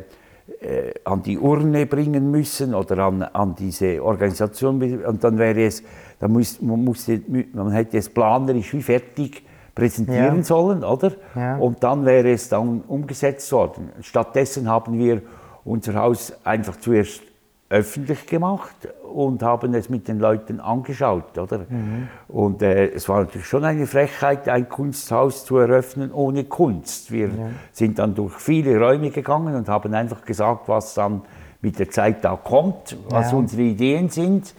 an 1.04 1.22
die 1.22 1.38
Urne 1.38 1.86
bringen 1.86 2.30
müssen 2.30 2.74
oder 2.74 2.98
an, 2.98 3.22
an 3.22 3.54
diese 3.54 4.02
Organisation 4.02 5.02
und 5.04 5.24
dann 5.24 5.38
wäre 5.38 5.64
es, 5.64 5.82
dann 6.18 6.32
muss, 6.32 6.60
man, 6.60 6.84
musste, 6.84 7.20
man 7.52 7.72
hätte 7.72 7.98
es 7.98 8.08
planerisch 8.08 8.72
wie 8.74 8.82
fertig 8.82 9.42
präsentieren 9.74 10.38
ja. 10.38 10.42
sollen, 10.42 10.82
oder? 10.82 11.12
Ja. 11.34 11.58
Und 11.58 11.84
dann 11.84 12.04
wäre 12.04 12.32
es 12.32 12.48
dann 12.48 12.80
umgesetzt 12.88 13.52
worden. 13.52 13.90
Stattdessen 14.00 14.68
haben 14.68 14.98
wir 14.98 15.22
unser 15.64 15.94
Haus 15.94 16.32
einfach 16.44 16.76
zuerst 16.76 17.22
öffentlich 17.68 18.26
gemacht 18.26 18.88
und 19.12 19.42
haben 19.42 19.74
es 19.74 19.88
mit 19.88 20.06
den 20.06 20.20
Leuten 20.20 20.60
angeschaut, 20.60 21.36
oder? 21.36 21.60
Mhm. 21.68 22.08
Und 22.28 22.62
äh, 22.62 22.90
es 22.90 23.08
war 23.08 23.20
natürlich 23.20 23.46
schon 23.46 23.64
eine 23.64 23.86
Frechheit, 23.86 24.48
ein 24.48 24.68
Kunsthaus 24.68 25.44
zu 25.44 25.56
eröffnen 25.56 26.12
ohne 26.12 26.44
Kunst. 26.44 27.10
Wir 27.10 27.26
ja. 27.26 27.32
sind 27.72 27.98
dann 27.98 28.14
durch 28.14 28.34
viele 28.34 28.78
Räume 28.78 29.10
gegangen 29.10 29.54
und 29.56 29.68
haben 29.68 29.94
einfach 29.94 30.24
gesagt, 30.24 30.68
was 30.68 30.94
dann 30.94 31.22
mit 31.60 31.78
der 31.78 31.90
Zeit 31.90 32.24
da 32.24 32.36
kommt, 32.36 32.96
was 33.08 33.32
ja. 33.32 33.38
unsere 33.38 33.62
Ideen 33.62 34.10
sind. 34.10 34.54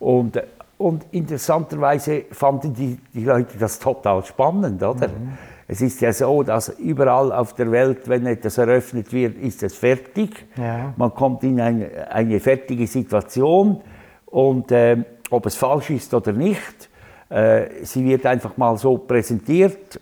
Und, 0.00 0.42
und 0.78 1.06
interessanterweise 1.12 2.24
fanden 2.32 2.74
die, 2.74 2.98
die 3.14 3.24
Leute 3.24 3.56
das 3.58 3.78
total 3.78 4.24
spannend, 4.24 4.82
oder? 4.82 5.08
Mhm. 5.08 5.38
Es 5.70 5.82
ist 5.82 6.00
ja 6.00 6.12
so, 6.14 6.42
dass 6.42 6.70
überall 6.70 7.30
auf 7.30 7.54
der 7.54 7.70
Welt, 7.70 8.08
wenn 8.08 8.24
etwas 8.26 8.56
eröffnet 8.56 9.12
wird, 9.12 9.36
ist 9.36 9.62
es 9.62 9.74
fertig. 9.74 10.46
Ja. 10.56 10.94
Man 10.96 11.14
kommt 11.14 11.44
in 11.44 11.60
eine, 11.60 12.10
eine 12.10 12.40
fertige 12.40 12.86
Situation 12.86 13.82
und 14.26 14.72
äh, 14.72 14.96
ob 15.30 15.44
es 15.44 15.56
falsch 15.56 15.90
ist 15.90 16.14
oder 16.14 16.32
nicht, 16.32 16.88
äh, 17.28 17.66
sie 17.82 18.02
wird 18.06 18.24
einfach 18.24 18.56
mal 18.56 18.78
so 18.78 18.96
präsentiert 18.96 20.00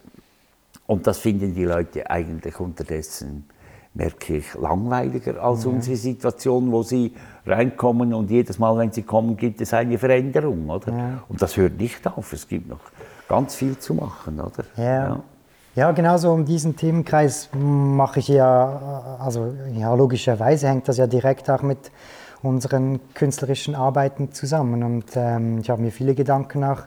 und 0.87 1.05
das 1.05 1.19
finden 1.19 1.53
die 1.53 1.65
Leute 1.65 2.09
eigentlich 2.09 2.61
unterdessen 2.61 3.45
merke 3.97 4.37
ich, 4.37 4.55
langweiliger 4.55 5.43
als 5.43 5.65
ja. 5.65 5.71
unsere 5.71 5.97
Situation, 5.97 6.71
wo 6.71 6.83
sie 6.83 7.13
reinkommen 7.47 8.13
und 8.13 8.31
jedes 8.31 8.59
Mal, 8.59 8.77
wenn 8.77 8.93
sie 8.93 9.03
kommen, 9.03 9.37
gibt 9.37 9.61
es 9.61 9.73
eine 9.73 9.99
Veränderung, 9.99 10.69
oder? 10.69 10.93
Ja. 10.93 11.23
Und 11.29 11.41
das 11.41 11.57
hört 11.57 11.79
nicht 11.79 12.07
auf. 12.07 12.33
Es 12.33 12.47
gibt 12.47 12.69
noch 12.69 12.81
ganz 13.29 13.55
viel 13.55 13.79
zu 13.79 13.95
machen, 13.95 14.39
oder? 14.39 14.65
Ja. 14.77 14.85
Ja, 14.85 15.23
genauso 15.93 16.33
um 16.33 16.47
diesen 16.47 16.75
Themenkreis 16.75 17.51
mache 17.53 18.21
ich 18.21 18.29
ja, 18.29 19.19
also 19.21 19.53
ja, 19.75 19.95
logischerweise 19.95 20.69
hängt 20.69 20.89
das 20.89 20.97
ja 20.97 21.07
direkt 21.07 21.51
auch 21.51 21.61
mit 21.61 21.91
unseren 22.43 22.99
künstlerischen 23.13 23.75
Arbeiten 23.75 24.33
zusammen. 24.33 24.83
Und 24.83 25.05
ähm, 25.17 25.59
ich 25.59 25.69
habe 25.69 25.83
mir 25.83 25.91
viele 25.91 26.15
Gedanken 26.15 26.65
auch 26.65 26.85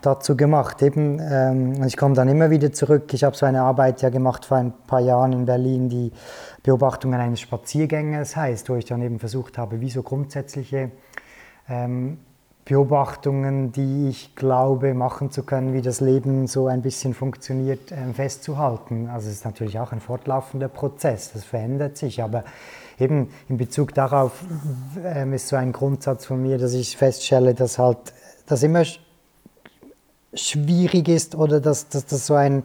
dazu 0.00 0.34
gemacht. 0.34 0.80
Eben, 0.80 1.20
ähm, 1.20 1.84
ich 1.84 1.98
komme 1.98 2.14
dann 2.14 2.26
immer 2.28 2.48
wieder 2.48 2.72
zurück. 2.72 3.12
Ich 3.12 3.22
habe 3.22 3.36
so 3.36 3.44
eine 3.44 3.60
Arbeit 3.60 4.00
ja 4.00 4.08
gemacht 4.08 4.46
vor 4.46 4.56
ein 4.56 4.72
paar 4.86 5.00
Jahren 5.00 5.34
in 5.34 5.44
Berlin, 5.44 5.90
die 5.90 6.10
Beobachtungen 6.62 7.20
eines 7.20 7.40
Spaziergängers 7.40 8.34
heißt, 8.34 8.70
wo 8.70 8.76
ich 8.76 8.86
dann 8.86 9.02
eben 9.02 9.18
versucht 9.18 9.58
habe, 9.58 9.82
wie 9.82 9.90
so 9.90 10.02
grundsätzliche 10.02 10.90
ähm, 11.68 12.18
Beobachtungen, 12.64 13.72
die 13.72 14.08
ich 14.08 14.36
glaube 14.36 14.94
machen 14.94 15.32
zu 15.32 15.42
können, 15.42 15.72
wie 15.74 15.82
das 15.82 16.00
Leben 16.00 16.46
so 16.46 16.68
ein 16.68 16.80
bisschen 16.80 17.12
funktioniert, 17.12 17.90
ähm, 17.90 18.14
festzuhalten. 18.14 19.08
Also 19.08 19.28
es 19.28 19.36
ist 19.36 19.44
natürlich 19.44 19.80
auch 19.80 19.90
ein 19.90 20.00
fortlaufender 20.00 20.68
Prozess, 20.68 21.32
das 21.32 21.44
verändert 21.44 21.96
sich, 21.96 22.22
aber 22.22 22.44
eben 23.00 23.30
in 23.48 23.56
Bezug 23.56 23.94
darauf 23.94 24.44
ähm, 25.04 25.32
ist 25.32 25.48
so 25.48 25.56
ein 25.56 25.72
Grundsatz 25.72 26.26
von 26.26 26.40
mir, 26.40 26.56
dass 26.58 26.72
ich 26.74 26.96
feststelle, 26.96 27.54
dass 27.54 27.78
halt 27.78 28.12
das 28.46 28.62
immer 28.62 28.84
schwierig 30.34 31.08
ist 31.08 31.34
oder 31.34 31.60
dass, 31.60 31.88
dass 31.88 32.06
das 32.06 32.26
so 32.26 32.34
ein 32.34 32.62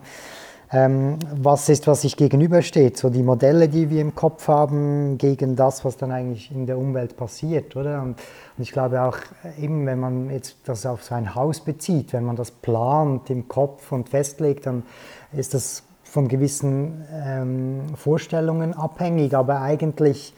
ähm, 0.71 1.17
was 1.34 1.69
ist, 1.69 1.88
was 1.88 2.01
sich 2.01 2.17
gegenübersteht. 2.17 2.97
So 2.97 3.10
die 3.10 3.23
Modelle, 3.23 3.69
die 3.69 3.89
wir 3.89 4.01
im 4.01 4.15
Kopf 4.15 4.47
haben, 4.47 5.17
gegen 5.17 5.56
das, 5.56 5.86
was 5.86 5.97
dann 5.97 6.12
eigentlich 6.12 6.51
in 6.51 6.65
der 6.65 6.77
Umwelt 6.77 7.15
passiert, 7.15 7.75
oder? 7.75 8.01
Und, 8.01 8.17
und 8.58 8.63
ich 8.63 8.71
glaube 8.71 9.01
auch 9.01 9.17
eben, 9.60 9.86
wenn 9.86 9.99
man 9.99 10.30
jetzt 10.30 10.58
das 10.65 10.86
auf 10.86 11.03
so 11.03 11.15
ein 11.15 11.36
Haus 11.36 11.62
bezieht, 11.62 12.13
wenn 12.13 12.25
man 12.25 12.36
das 12.36 12.51
plant 12.51 13.30
im 13.30 13.47
Kopf 13.47 13.91
und 13.91 14.10
festlegt, 14.10 14.65
dann 14.65 14.84
ist 15.32 15.53
das 15.53 15.84
von 16.03 16.27
gewissen 16.27 17.06
ähm, 17.13 17.82
Vorstellungen 17.95 18.73
abhängig, 18.73 19.36
aber 19.36 19.62
eigentlich 19.62 20.34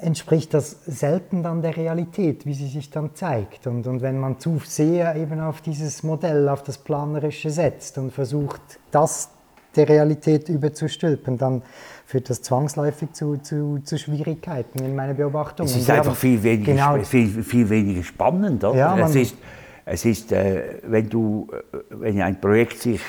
entspricht 0.00 0.54
das 0.54 0.76
selten 0.86 1.42
dann 1.42 1.62
der 1.62 1.76
Realität, 1.76 2.46
wie 2.46 2.54
sie 2.54 2.66
sich 2.66 2.90
dann 2.90 3.14
zeigt. 3.14 3.66
Und, 3.66 3.86
und 3.86 4.02
wenn 4.02 4.18
man 4.18 4.38
zu 4.38 4.60
sehr 4.64 5.16
eben 5.16 5.40
auf 5.40 5.60
dieses 5.60 6.02
Modell, 6.02 6.48
auf 6.48 6.62
das 6.62 6.78
Planerische 6.78 7.50
setzt 7.50 7.98
und 7.98 8.12
versucht, 8.12 8.60
das 8.90 9.30
der 9.76 9.88
Realität 9.88 10.48
überzustülpen, 10.48 11.38
dann 11.38 11.62
führt 12.04 12.28
das 12.28 12.42
zwangsläufig 12.42 13.12
zu, 13.12 13.36
zu, 13.36 13.78
zu 13.84 13.98
Schwierigkeiten 13.98 14.80
in 14.80 14.96
meiner 14.96 15.14
Beobachtung. 15.14 15.66
Es 15.66 15.76
ist 15.76 15.88
einfach 15.90 16.16
viel 16.16 16.42
weniger, 16.42 16.72
genau, 16.72 16.98
viel, 17.04 17.42
viel 17.44 17.68
weniger 17.68 18.02
spannend. 18.02 18.64
Oder? 18.64 18.76
Ja, 18.76 18.98
es 18.98 19.14
ist, 19.14 19.36
es 19.84 20.04
ist 20.04 20.32
äh, 20.32 20.80
wenn, 20.82 21.08
du, 21.08 21.48
äh, 21.52 21.76
wenn 21.90 22.20
ein 22.20 22.40
Projekt 22.40 22.80
sich 22.80 23.00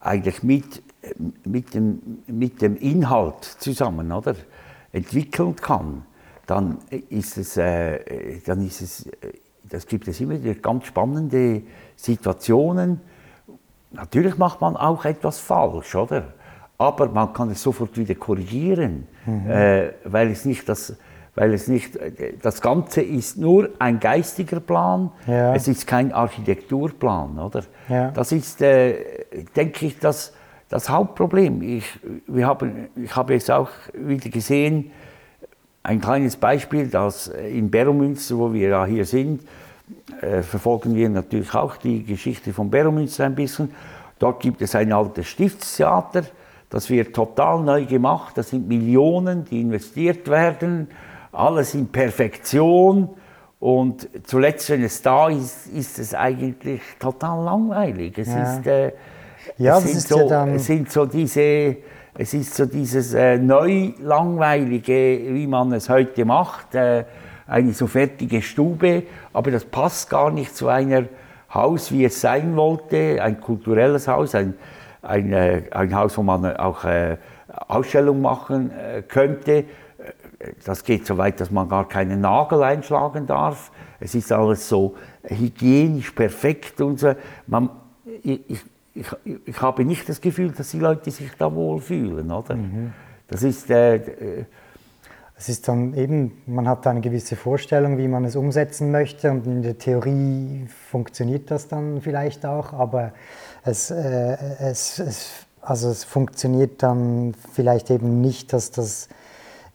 eigentlich 0.00 0.42
mit, 0.42 0.82
mit, 1.44 1.72
dem, 1.72 2.00
mit 2.26 2.60
dem 2.60 2.76
Inhalt 2.76 3.44
zusammen 3.44 4.12
oder, 4.12 4.34
entwickeln 4.92 5.56
kann, 5.56 6.04
dann 6.46 6.78
ist 7.10 7.36
es, 7.36 7.56
äh, 7.56 8.40
dann 8.46 8.66
ist 8.66 8.80
es, 8.80 9.06
äh, 9.06 9.32
das 9.64 9.86
gibt 9.86 10.08
es 10.08 10.20
immer 10.20 10.42
wieder 10.42 10.54
ganz 10.54 10.86
spannende 10.86 11.62
Situationen. 11.96 13.00
Natürlich 13.90 14.38
macht 14.38 14.60
man 14.60 14.76
auch 14.76 15.04
etwas 15.04 15.38
falsch, 15.38 15.94
oder? 15.94 16.32
Aber 16.78 17.08
man 17.08 17.32
kann 17.32 17.50
es 17.50 17.62
sofort 17.62 17.96
wieder 17.98 18.14
korrigieren, 18.14 19.06
mhm. 19.26 19.50
äh, 19.50 19.90
weil 20.04 20.30
es 20.30 20.44
nicht 20.44 20.68
das, 20.68 20.96
weil 21.34 21.52
es 21.52 21.68
nicht, 21.68 21.96
äh, 21.96 22.34
das 22.40 22.60
Ganze 22.60 23.02
ist 23.02 23.36
nur 23.36 23.70
ein 23.78 24.00
geistiger 24.00 24.60
Plan, 24.60 25.10
ja. 25.26 25.54
es 25.54 25.68
ist 25.68 25.86
kein 25.86 26.12
Architekturplan, 26.12 27.38
oder? 27.38 27.64
Ja. 27.88 28.10
Das 28.12 28.32
ist, 28.32 28.62
äh, 28.62 29.24
denke 29.54 29.86
ich, 29.86 29.98
das, 29.98 30.32
das 30.68 30.88
Hauptproblem. 30.88 31.62
Ich, 31.62 31.84
wir 32.26 32.46
haben, 32.46 32.88
ich 32.96 33.14
habe 33.16 33.34
es 33.34 33.48
auch 33.50 33.70
wieder 33.94 34.30
gesehen, 34.30 34.90
ein 35.82 36.00
kleines 36.00 36.36
Beispiel, 36.36 36.88
dass 36.88 37.28
in 37.28 37.70
Beromünster, 37.70 38.36
wo 38.36 38.52
wir 38.52 38.68
ja 38.68 38.84
hier 38.84 39.06
sind, 39.06 39.42
äh, 40.20 40.42
verfolgen 40.42 40.94
wir 40.94 41.08
natürlich 41.08 41.54
auch 41.54 41.76
die 41.76 42.04
Geschichte 42.04 42.52
von 42.52 42.70
Beromünster 42.70 43.24
ein 43.24 43.34
bisschen. 43.34 43.70
Dort 44.18 44.40
gibt 44.40 44.60
es 44.60 44.74
ein 44.74 44.92
altes 44.92 45.28
Stiftstheater, 45.28 46.24
das 46.70 46.90
wird 46.90 47.14
total 47.14 47.62
neu 47.62 47.86
gemacht. 47.86 48.36
Das 48.36 48.50
sind 48.50 48.68
Millionen, 48.68 49.44
die 49.44 49.60
investiert 49.60 50.28
werden, 50.28 50.88
alles 51.32 51.74
in 51.74 51.88
Perfektion. 51.88 53.08
Und 53.60 54.08
zuletzt, 54.24 54.68
wenn 54.70 54.84
es 54.84 55.00
da 55.00 55.28
ist, 55.28 55.66
ist 55.68 55.98
es 55.98 56.14
eigentlich 56.14 56.82
total 56.98 57.44
langweilig. 57.44 58.18
Es 58.18 58.28
ja. 58.28 58.42
ist, 58.42 58.66
äh, 58.66 58.92
ja, 59.56 59.78
es 59.78 59.84
sind, 59.84 60.08
so, 60.08 60.18
ja 60.18 60.26
dann... 60.26 60.54
es 60.54 60.66
sind 60.66 60.90
so 60.90 61.06
diese 61.06 61.76
es 62.20 62.34
ist 62.34 62.56
so 62.56 62.66
dieses 62.66 63.14
äh, 63.14 63.38
neu 63.38 63.92
langweilige, 64.00 65.20
wie 65.28 65.46
man 65.46 65.72
es 65.72 65.88
heute 65.88 66.24
macht, 66.24 66.74
äh, 66.74 67.04
eine 67.46 67.72
so 67.72 67.86
fertige 67.86 68.42
Stube, 68.42 69.04
aber 69.32 69.52
das 69.52 69.64
passt 69.64 70.10
gar 70.10 70.32
nicht 70.32 70.56
zu 70.56 70.66
einer 70.66 71.04
Haus, 71.54 71.92
wie 71.92 72.04
es 72.04 72.20
sein 72.20 72.56
wollte, 72.56 73.22
ein 73.22 73.40
kulturelles 73.40 74.08
Haus, 74.08 74.34
ein, 74.34 74.54
ein, 75.00 75.32
äh, 75.32 75.62
ein 75.70 75.94
Haus, 75.94 76.18
wo 76.18 76.24
man 76.24 76.56
auch 76.56 76.84
äh, 76.84 77.18
Ausstellung 77.68 78.20
machen 78.20 78.72
äh, 78.72 79.02
könnte. 79.02 79.64
Das 80.64 80.82
geht 80.82 81.06
so 81.06 81.18
weit, 81.18 81.40
dass 81.40 81.52
man 81.52 81.68
gar 81.68 81.86
keinen 81.88 82.20
Nagel 82.20 82.64
einschlagen 82.64 83.26
darf. 83.26 83.70
Es 84.00 84.16
ist 84.16 84.32
alles 84.32 84.68
so 84.68 84.96
hygienisch 85.22 86.10
perfekt 86.10 86.80
und 86.80 86.98
so. 86.98 87.14
Man, 87.46 87.70
ich, 88.22 88.60
ich, 89.00 89.40
ich 89.46 89.62
habe 89.62 89.84
nicht 89.84 90.08
das 90.08 90.20
Gefühl, 90.20 90.52
dass 90.52 90.70
die 90.70 90.78
Leute 90.78 91.10
sich 91.10 91.30
da 91.38 91.54
wohlfühlen. 91.54 92.30
Oder? 92.30 92.56
Mhm. 92.56 92.92
Das 93.28 93.42
ist. 93.42 93.70
Äh, 93.70 94.44
es 95.38 95.48
ist 95.48 95.68
dann 95.68 95.94
eben, 95.94 96.42
man 96.46 96.66
hat 96.66 96.84
eine 96.88 97.00
gewisse 97.00 97.36
Vorstellung, 97.36 97.96
wie 97.96 98.08
man 98.08 98.24
es 98.24 98.34
umsetzen 98.34 98.90
möchte 98.90 99.30
und 99.30 99.46
in 99.46 99.62
der 99.62 99.78
Theorie 99.78 100.66
funktioniert 100.90 101.50
das 101.52 101.68
dann 101.68 102.00
vielleicht 102.00 102.44
auch, 102.44 102.72
aber 102.72 103.12
es, 103.62 103.92
äh, 103.92 104.36
es, 104.58 104.98
es, 104.98 105.46
also 105.60 105.90
es 105.90 106.02
funktioniert 106.02 106.82
dann 106.82 107.34
vielleicht 107.52 107.90
eben 107.90 108.20
nicht, 108.20 108.52
dass 108.52 108.72
das 108.72 109.08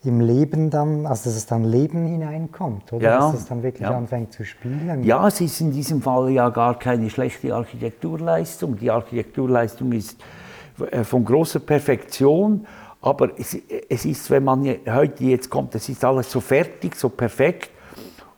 im 0.06 0.20
Leben 0.20 0.70
dann, 0.70 1.06
also 1.06 1.24
dass 1.24 1.36
es 1.36 1.46
dann 1.46 1.64
Leben 1.64 2.06
hineinkommt, 2.06 2.92
oder? 2.92 3.04
Ja, 3.04 3.18
dass 3.18 3.40
es 3.40 3.46
dann 3.46 3.62
wirklich 3.62 3.82
ja. 3.88 3.96
anfängt 3.96 4.32
zu 4.32 4.44
spielen. 4.44 5.02
Ja, 5.04 5.26
es 5.26 5.40
ist 5.40 5.60
in 5.60 5.70
diesem 5.70 6.02
Fall 6.02 6.30
ja 6.30 6.48
gar 6.50 6.78
keine 6.78 7.08
schlechte 7.10 7.54
Architekturleistung. 7.54 8.76
Die 8.78 8.90
Architekturleistung 8.90 9.92
ist 9.92 10.20
äh, 10.90 11.04
von 11.04 11.24
großer 11.24 11.60
Perfektion, 11.60 12.66
aber 13.00 13.30
es, 13.38 13.56
es 13.88 14.04
ist, 14.04 14.30
wenn 14.30 14.44
man 14.44 14.64
heute 14.86 15.24
jetzt 15.24 15.50
kommt, 15.50 15.74
es 15.74 15.88
ist 15.88 16.04
alles 16.04 16.30
so 16.30 16.40
fertig, 16.40 16.96
so 16.96 17.08
perfekt 17.08 17.70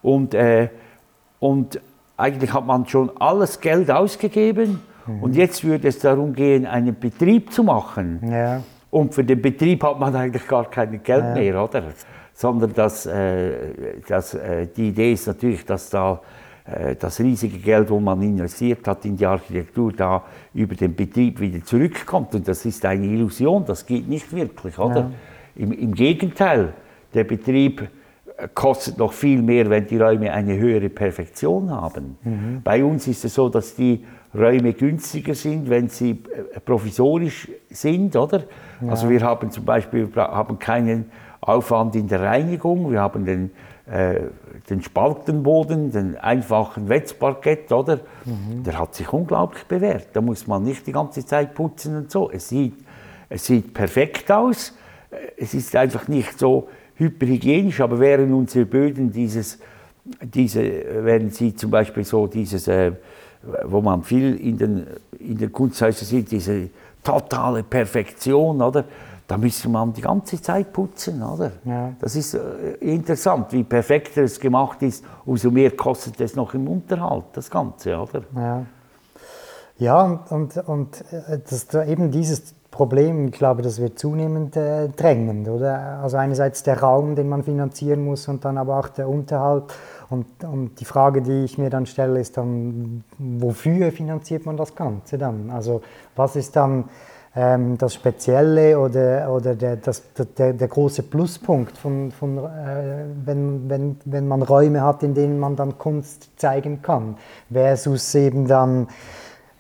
und, 0.03 0.35
äh, 0.35 0.69
und 1.41 1.81
eigentlich 2.17 2.53
hat 2.53 2.67
man 2.67 2.87
schon 2.87 3.11
alles 3.21 3.61
Geld 3.61 3.91
ausgegeben 3.91 4.81
mhm. 5.07 5.23
und 5.23 5.37
jetzt 5.37 5.65
würde 5.65 5.89
es 5.89 5.99
darum 5.99 6.33
gehen, 6.33 6.67
einen 6.67 6.99
Betrieb 6.99 7.53
zu 7.53 7.63
machen. 7.63 8.21
Ja. 8.31 8.63
Und 8.91 9.15
für 9.15 9.25
den 9.25 9.43
Betrieb 9.43 9.83
hat 9.83 9.99
man 9.99 10.15
eigentlich 10.15 10.47
gar 10.47 10.71
kein 10.71 11.03
Geld 11.03 11.25
ja. 11.25 11.35
mehr, 11.35 11.63
oder? 11.63 11.83
Sondern 12.33 12.73
dass, 12.73 13.07
äh, 13.07 14.01
dass, 14.07 14.35
äh, 14.35 14.69
die 14.75 14.89
Idee 14.89 15.13
ist 15.13 15.27
natürlich, 15.27 15.65
dass 15.65 15.91
da 15.91 16.21
äh, 16.67 16.97
das 16.97 17.21
riesige 17.21 17.59
Geld, 17.59 17.91
das 17.91 18.01
man 18.01 18.21
investiert 18.23 18.87
hat 18.87 19.05
in 19.05 19.17
die 19.17 19.27
Architektur, 19.27 19.93
da 19.93 20.25
über 20.55 20.75
den 20.75 20.95
Betrieb 20.95 21.41
wieder 21.41 21.63
zurückkommt. 21.65 22.35
Und 22.35 22.47
das 22.49 22.65
ist 22.65 22.85
eine 22.85 23.07
Illusion, 23.07 23.65
das 23.65 23.87
geht 23.87 24.09
nicht 24.09 24.33
wirklich, 24.35 24.79
oder? 24.79 24.97
Ja. 24.97 25.11
Im, 25.57 25.73
Im, 25.73 25.95
Gegenteil, 25.95 26.73
der 27.15 27.25
Betrieb 27.25 27.83
äh, 28.37 28.49
kostet 28.53 28.99
noch 28.99 29.13
viel 29.13 29.43
mehr, 29.43 29.71
wenn 29.71 29.87
die 29.87 29.99
Räume 29.99 30.33
eine 30.33 30.57
höhere 30.57 30.89
Perfektion 30.89 31.71
haben. 31.71 32.19
Mhm. 32.23 32.61
Bei 32.63 32.85
uns 32.85 33.07
ist 33.07 33.25
es 33.25 33.35
so, 33.35 33.49
dass 33.49 33.75
die 33.75 34.05
Räume 34.35 34.73
günstiger 34.73 35.35
sind, 35.35 35.71
wenn 35.71 35.89
sie 35.89 36.11
äh, 36.11 36.61
provisorisch 36.61 37.49
sind, 37.71 38.17
oder? 38.17 38.45
Ja. 38.81 38.91
Also 38.91 39.09
wir 39.09 39.21
haben 39.21 39.51
zum 39.51 39.65
Beispiel 39.65 40.09
haben 40.15 40.59
keinen 40.59 41.11
Aufwand 41.41 41.95
in 41.95 42.09
der 42.09 42.23
Reinigung, 42.23 42.91
wir 42.91 43.01
haben 43.01 43.25
den, 43.25 43.51
äh, 43.91 44.21
den 44.69 44.83
Spaltenboden, 44.83 45.93
den 45.93 46.17
einfachen 46.17 46.89
Wetzparkett, 46.89 47.71
oder? 47.71 48.01
Mhm. 48.25 48.65
Der 48.65 48.79
hat 48.79 48.95
sich 48.95 49.13
unglaublich 49.13 49.65
bewährt. 49.65 50.09
Da 50.13 50.21
muss 50.21 50.47
man 50.47 50.65
nicht 50.65 50.87
die 50.87 50.93
ganze 50.93 51.25
Zeit 51.25 51.55
putzen 51.55 51.97
und 51.97 52.11
so. 52.11 52.31
Es 52.31 52.49
sieht, 52.49 52.75
es 53.29 53.47
sieht 53.47 53.73
perfekt 53.73 54.31
aus. 54.31 54.77
Äh, 55.11 55.17
es 55.43 55.55
ist 55.55 55.75
einfach 55.77 56.09
nicht 56.09 56.39
so 56.39 56.69
hyperhygienisch, 56.97 57.81
aber 57.81 58.01
wären 58.01 58.33
unsere 58.33 58.67
Böden 58.67 59.13
dieses, 59.13 59.59
diese, 60.21 60.63
wären 61.05 61.31
sie 61.31 61.55
zum 61.55 61.71
Beispiel 61.71 62.05
so 62.05 62.27
dieses 62.27 62.69
äh, 62.69 62.93
wo 63.65 63.81
man 63.81 64.03
viel 64.03 64.37
in 64.37 64.59
den, 64.59 64.87
in 65.19 65.39
den 65.39 65.53
Kunsthäusern 65.53 66.07
sieht, 66.07 66.31
diese 66.31 66.71
totale 67.03 67.63
Perfektion, 67.63 68.61
oder? 68.61 68.85
Da 69.29 69.37
müsste 69.37 69.69
man 69.69 69.93
die 69.93 70.03
ganze 70.03 70.41
Zeit 70.41 70.73
putzen, 70.73 71.21
oder? 71.21 71.51
Ja. 71.65 71.93
Das 72.01 72.15
ist 72.15 72.35
äh, 72.35 72.75
interessant, 72.81 73.53
wie 73.53 73.65
perfekter 73.65 74.23
es 74.23 74.39
gemacht 74.39 74.83
ist, 74.83 75.05
umso 75.25 75.51
mehr 75.51 75.73
kostet 75.73 76.21
es 76.21 76.37
noch 76.37 76.55
im 76.55 76.69
Unterhalt, 76.69 77.25
das 77.33 77.51
Ganze, 77.51 77.99
oder? 77.99 78.23
Ja, 78.37 78.67
ja 79.79 80.03
und, 80.05 80.31
und, 80.31 80.69
und 80.69 81.13
äh, 81.13 81.41
das, 81.49 81.75
eben 81.89 82.13
dieses 82.13 82.55
Problem. 82.77 83.29
Ich 83.29 83.33
glaube, 83.33 83.63
das 83.63 83.81
wird 83.81 83.99
zunehmend 83.99 84.55
äh, 84.55 84.89
drängend, 84.91 85.49
oder? 85.49 85.99
Also 86.03 86.19
einerseits 86.19 86.63
der 86.63 86.79
Raum, 86.81 87.15
den 87.15 87.27
man 87.27 87.43
finanzieren 87.43 88.05
muss 88.05 88.29
und 88.29 88.45
dann 88.45 88.59
aber 88.59 88.79
auch 88.79 88.89
der 88.89 89.09
Unterhalt. 89.09 89.65
Und, 90.11 90.27
und 90.45 90.79
die 90.79 90.85
Frage, 90.85 91.23
die 91.23 91.45
ich 91.45 91.57
mir 91.57 91.71
dann 91.71 91.87
stelle, 91.87 92.21
ist 92.21 92.37
dann, 92.37 93.03
wofür 93.19 93.91
finanziert 93.93 94.45
man 94.45 94.59
das 94.59 94.75
Ganze 94.75 95.17
dann? 95.17 95.51
Also 95.51 95.81
was 96.17 96.37
ist 96.37 96.55
dann 96.55 96.85
ähm, 97.35 97.79
das 97.79 97.95
Spezielle 97.95 98.79
oder, 98.79 99.33
oder 99.33 99.55
der, 99.55 99.77
das, 99.77 100.03
der, 100.37 100.53
der 100.53 100.69
große 100.69 101.03
Pluspunkt, 101.03 101.79
von, 101.79 102.11
von, 102.11 102.37
äh, 102.39 103.05
wenn, 103.25 103.71
wenn, 103.71 103.97
wenn 104.05 104.29
man 104.29 104.43
Räume 104.43 104.83
hat, 104.83 105.03
in 105.03 105.15
denen 105.15 105.39
man 105.39 105.57
dann 105.57 105.79
Kunst 105.79 106.29
zeigen 106.37 106.83
kann, 106.83 107.17
versus 107.51 108.15
eben 108.15 108.47
dann 108.47 108.89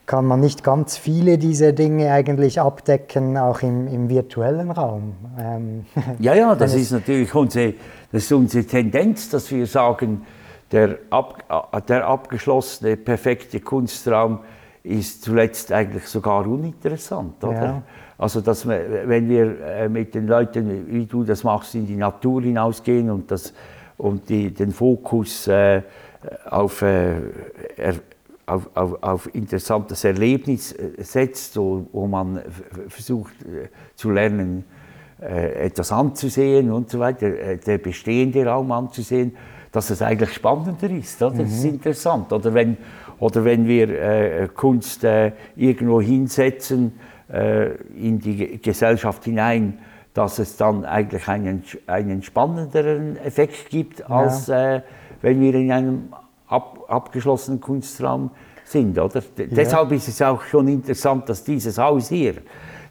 kann 0.06 0.24
man 0.24 0.40
nicht 0.40 0.62
ganz 0.62 0.96
viele 0.96 1.36
dieser 1.36 1.72
Dinge 1.72 2.12
eigentlich 2.12 2.60
abdecken, 2.60 3.36
auch 3.36 3.60
im, 3.62 3.88
im 3.88 4.08
virtuellen 4.08 4.70
Raum. 4.70 5.14
Ähm, 5.38 5.86
ja, 6.20 6.34
ja, 6.34 6.54
das 6.54 6.74
ist 6.74 6.92
natürlich 6.92 7.34
unsere, 7.34 7.74
das 8.12 8.22
ist 8.22 8.32
unsere 8.32 8.64
Tendenz, 8.64 9.28
dass 9.28 9.50
wir 9.50 9.66
sagen, 9.66 10.24
der, 10.70 10.98
ab, 11.10 11.84
der 11.88 12.06
abgeschlossene, 12.06 12.96
perfekte 12.96 13.60
Kunstraum 13.60 14.40
ist 14.82 15.22
zuletzt 15.22 15.72
eigentlich 15.72 16.06
sogar 16.06 16.46
uninteressant. 16.46 17.42
Oder? 17.42 17.62
Ja. 17.62 17.82
Also, 18.18 18.40
dass 18.40 18.66
wir, 18.66 19.08
wenn 19.08 19.28
wir 19.28 19.60
äh, 19.60 19.88
mit 19.88 20.14
den 20.14 20.26
Leuten, 20.26 20.86
wie 20.88 21.06
du 21.06 21.24
das 21.24 21.44
machst, 21.44 21.74
in 21.74 21.86
die 21.86 21.96
Natur 21.96 22.42
hinausgehen 22.42 23.10
und, 23.10 23.30
das, 23.30 23.52
und 23.98 24.28
die, 24.28 24.52
den 24.52 24.72
Fokus 24.72 25.48
äh, 25.48 25.82
auf, 26.48 26.82
äh, 26.82 27.16
er, 27.76 27.94
auf, 28.46 28.70
auf, 28.74 29.02
auf, 29.02 29.34
interessantes 29.34 30.04
Erlebnis 30.04 30.72
äh, 30.72 31.02
setzt, 31.02 31.56
wo, 31.56 31.86
wo 31.92 32.06
man 32.06 32.40
versucht 32.88 33.34
äh, 33.42 33.68
zu 33.94 34.10
lernen, 34.10 34.64
äh, 35.20 35.66
etwas 35.66 35.92
anzusehen 35.92 36.70
und 36.70 36.90
so 36.90 36.98
weiter, 36.98 37.56
der 37.56 37.78
bestehende 37.78 38.46
Raum 38.46 38.70
anzusehen, 38.72 39.36
dass 39.72 39.90
es 39.90 40.00
eigentlich 40.00 40.32
spannender 40.32 40.90
ist. 40.90 41.22
Oder? 41.22 41.38
Das 41.38 41.50
ist 41.50 41.64
mhm. 41.64 41.70
interessant. 41.70 42.32
Oder 42.32 42.54
wenn, 42.54 42.76
oder 43.18 43.44
wenn 43.44 43.66
wir 43.66 43.88
äh, 43.88 44.48
Kunst 44.54 45.04
äh, 45.04 45.32
irgendwo 45.56 46.00
hinsetzen 46.00 46.92
äh, 47.32 47.74
in 47.94 48.20
die 48.20 48.60
Gesellschaft 48.62 49.24
hinein, 49.24 49.78
dass 50.14 50.38
es 50.38 50.56
dann 50.56 50.84
eigentlich 50.84 51.28
einen, 51.28 51.62
einen 51.86 52.22
spannenderen 52.22 53.16
Effekt 53.18 53.68
gibt, 53.68 54.08
als 54.08 54.46
ja. 54.46 54.82
Wenn 55.22 55.40
wir 55.40 55.54
in 55.54 55.72
einem 55.72 56.08
ab, 56.48 56.84
abgeschlossenen 56.88 57.60
Kunstraum 57.60 58.30
sind. 58.64 58.98
Oder? 58.98 59.22
Ja. 59.36 59.46
Deshalb 59.46 59.92
ist 59.92 60.08
es 60.08 60.20
auch 60.22 60.42
schon 60.42 60.68
interessant, 60.68 61.28
dass 61.28 61.44
dieses 61.44 61.78
Haus 61.78 62.08
hier, 62.08 62.34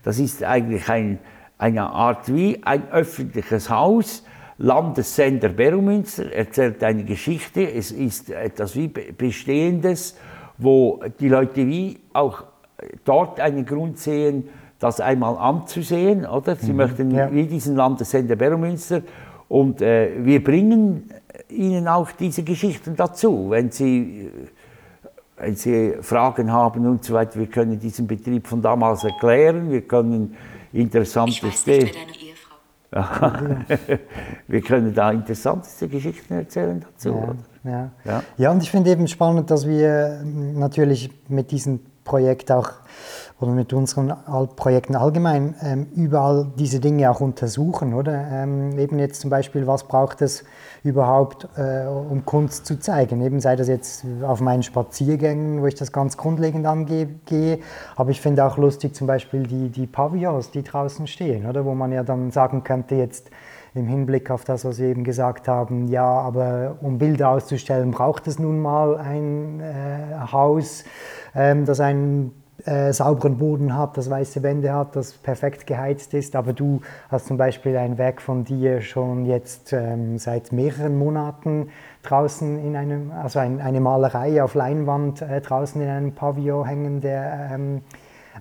das 0.03 0.19
ist 0.19 0.43
eigentlich 0.43 0.87
ein, 0.89 1.19
eine 1.57 1.83
Art 1.83 2.33
wie 2.33 2.61
ein 2.63 2.89
öffentliches 2.91 3.69
Haus, 3.69 4.23
Landessender 4.57 5.49
Berumünster 5.49 6.31
erzählt 6.31 6.81
eine 6.81 7.03
Geschichte. 7.03 7.69
Es 7.69 7.91
ist 7.91 8.29
etwas 8.29 8.73
wie 8.75 8.87
Bestehendes, 8.87 10.15
wo 10.57 11.01
die 11.19 11.27
Leute 11.27 11.67
wie 11.67 11.99
auch 12.13 12.45
dort 13.03 13.41
einen 13.41 13.65
Grund 13.65 13.99
sehen, 13.99 14.47
das 14.79 15.01
einmal 15.01 15.37
anzusehen. 15.37 16.25
Oder? 16.25 16.55
Sie 16.55 16.71
mhm, 16.71 16.77
möchten 16.77 17.11
ja. 17.11 17.31
wie 17.33 17.47
diesen 17.47 17.75
Landessender 17.75 18.37
Berumünster. 18.37 19.01
Und 19.49 19.81
äh, 19.81 20.11
wir 20.23 20.41
bringen 20.43 21.09
ihnen 21.55 21.87
auch 21.87 22.11
diese 22.11 22.43
Geschichten 22.43 22.95
dazu, 22.95 23.49
wenn 23.49 23.71
sie, 23.71 24.31
wenn 25.37 25.55
sie 25.55 25.95
Fragen 26.01 26.51
haben 26.51 26.85
und 26.85 27.03
so 27.03 27.13
weiter. 27.13 27.39
Wir 27.39 27.47
können 27.47 27.79
diesen 27.79 28.07
Betrieb 28.07 28.47
von 28.47 28.61
damals 28.61 29.03
erklären, 29.03 29.71
wir 29.71 29.81
können 29.81 30.35
interessante 30.73 31.51
Stellen. 31.51 31.91
wir 34.47 34.61
können 34.61 34.93
da 34.93 35.11
interessanteste 35.11 35.87
Geschichten 35.89 36.33
erzählen 36.33 36.79
dazu. 36.79 37.35
Ja, 37.63 37.71
ja. 37.71 37.91
ja. 38.05 38.23
ja 38.37 38.51
und 38.51 38.63
ich 38.63 38.71
finde 38.71 38.91
eben 38.91 39.07
spannend, 39.07 39.51
dass 39.51 39.67
wir 39.67 40.21
natürlich 40.23 41.09
mit 41.27 41.51
diesem 41.51 41.81
Projekt 42.05 42.51
auch 42.51 42.71
oder 43.39 43.52
mit 43.52 43.74
unseren 43.74 44.13
Projekten 44.56 44.95
allgemein 44.95 45.56
ähm, 45.62 45.88
überall 45.95 46.48
diese 46.58 46.80
Dinge 46.80 47.12
auch 47.12 47.19
untersuchen, 47.19 47.93
oder? 47.93 48.26
Ähm, 48.32 48.80
eben 48.80 48.98
jetzt 48.98 49.19
zum 49.19 49.30
Beispiel, 49.30 49.67
was 49.67 49.84
braucht 49.84 50.21
es 50.21 50.45
überhaupt, 50.84 51.50
äh, 51.58 51.86
um 51.86 52.24
Kunst 52.26 52.65
zu 52.65 52.80
zeigen? 52.80 53.21
Eben 53.21 53.41
sei 53.41 53.58
das 53.58 53.67
jetzt 53.67 54.06
auf 54.24 54.39
meinen 54.39 54.63
Spaziergängen, 54.63 55.62
wo 55.62 55.67
ich 55.67 55.76
das 55.76 55.91
ganz 55.91 56.15
grundlegend 56.15 56.65
angehe, 56.65 57.60
aber 57.98 58.10
ich 58.12 58.21
finde 58.21 58.45
auch 58.45 58.58
lustig 58.58 58.95
zum 58.95 59.08
Beispiel 59.08 59.43
die, 59.43 59.69
die 59.69 59.86
Pavillons, 59.86 60.52
die 60.52 60.63
draußen 60.63 61.06
stehen, 61.06 61.45
oder? 61.45 61.65
Wo 61.65 61.76
man 61.76 61.91
ja 61.91 62.04
dann 62.04 62.32
sagen 62.32 62.63
könnte 62.63 62.95
jetzt, 62.95 63.30
im 63.74 63.88
Hinblick 63.88 64.32
auf 64.32 64.45
das, 64.45 64.63
was 64.63 64.78
Sie 64.78 64.86
eben 64.86 65.04
gesagt 65.04 65.50
haben, 65.50 65.89
ja, 65.89 66.06
aber 66.06 66.78
um 66.82 66.98
Bilder 66.98 67.32
auszustellen, 67.32 67.91
braucht 67.91 68.26
es 68.26 68.39
nun 68.39 68.62
mal 68.62 68.95
ein 68.95 69.60
äh, 69.60 70.32
Haus, 70.32 70.86
ähm, 71.36 71.65
das 71.65 71.82
einen 71.82 72.32
äh, 72.65 72.91
sauberen 72.93 73.38
Boden 73.38 73.78
hat, 73.78 73.97
das 73.97 74.10
weiße 74.10 74.41
Wände 74.43 74.73
hat, 74.73 74.95
das 74.95 75.13
perfekt 75.13 75.67
geheizt 75.67 76.13
ist. 76.13 76.36
Aber 76.36 76.54
du 76.54 76.82
hast 77.10 77.28
zum 77.28 77.38
Beispiel 77.38 77.78
ein 77.78 77.97
Werk 77.97 78.21
von 78.21 78.43
dir 78.43 78.82
schon 78.82 79.25
jetzt 79.25 79.71
ähm, 79.73 80.17
seit 80.17 80.51
mehreren 80.51 80.97
Monaten 80.97 81.69
draußen 82.04 82.60
in 82.60 82.75
einem, 82.75 83.12
also 83.12 83.39
ein, 83.39 83.62
eine 83.62 83.80
Malerei 83.80 84.43
auf 84.43 84.56
Leinwand 84.56 85.21
äh, 85.21 85.41
draußen 85.41 85.82
in 85.82 85.89
einem 85.89 86.12
Pavillon 86.13 86.65
hängen, 86.65 87.01
der 87.01 87.49
ähm, 87.54 87.82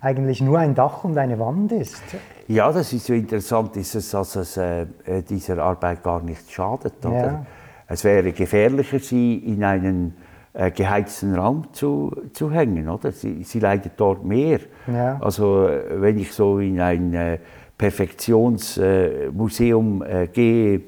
eigentlich 0.01 0.41
nur 0.41 0.59
ein 0.59 0.75
Dach 0.75 1.03
und 1.03 1.17
eine 1.17 1.39
Wand 1.39 1.71
ist. 1.71 2.01
Ja, 2.47 2.71
das 2.71 2.93
ist 2.93 3.05
so 3.05 3.13
interessant, 3.13 3.75
ist 3.77 3.95
es, 3.95 4.11
dass 4.11 4.35
es 4.35 4.57
äh, 4.57 4.87
äh 5.05 5.21
dieser 5.21 5.59
Arbeit 5.59 6.03
gar 6.03 6.21
nicht 6.21 6.51
schadet. 6.51 6.93
Ja. 7.03 7.45
Es 7.87 8.03
wäre 8.03 8.31
gefährlicher, 8.31 8.99
sie 8.99 9.35
in 9.37 9.63
einen 9.63 10.15
geheizten 10.71 11.35
Raum 11.35 11.67
zu, 11.73 12.15
zu 12.33 12.49
hängen. 12.51 12.87
Oder? 12.87 13.11
Sie, 13.11 13.43
sie 13.43 13.59
leidet 13.59 13.91
dort 13.97 14.23
mehr. 14.23 14.59
Ja. 14.87 15.19
Also 15.19 15.67
äh, 15.67 16.01
wenn 16.01 16.17
ich 16.17 16.31
so 16.31 16.59
in 16.59 16.79
ein 16.79 17.13
äh, 17.13 17.39
Perfektionsmuseum 17.77 20.03
äh, 20.03 20.27
gehe, 20.27 20.83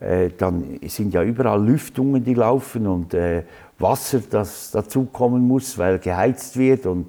äh, 0.00 0.30
dann 0.38 0.78
sind 0.86 1.12
ja 1.14 1.24
überall 1.24 1.60
Lüftungen, 1.64 2.22
die 2.22 2.34
laufen 2.34 2.86
und 2.86 3.12
äh, 3.14 3.42
Wasser, 3.80 4.20
das 4.30 4.70
dazukommen 4.70 5.42
muss, 5.42 5.76
weil 5.78 5.98
geheizt 5.98 6.56
wird 6.56 6.86
und 6.86 7.06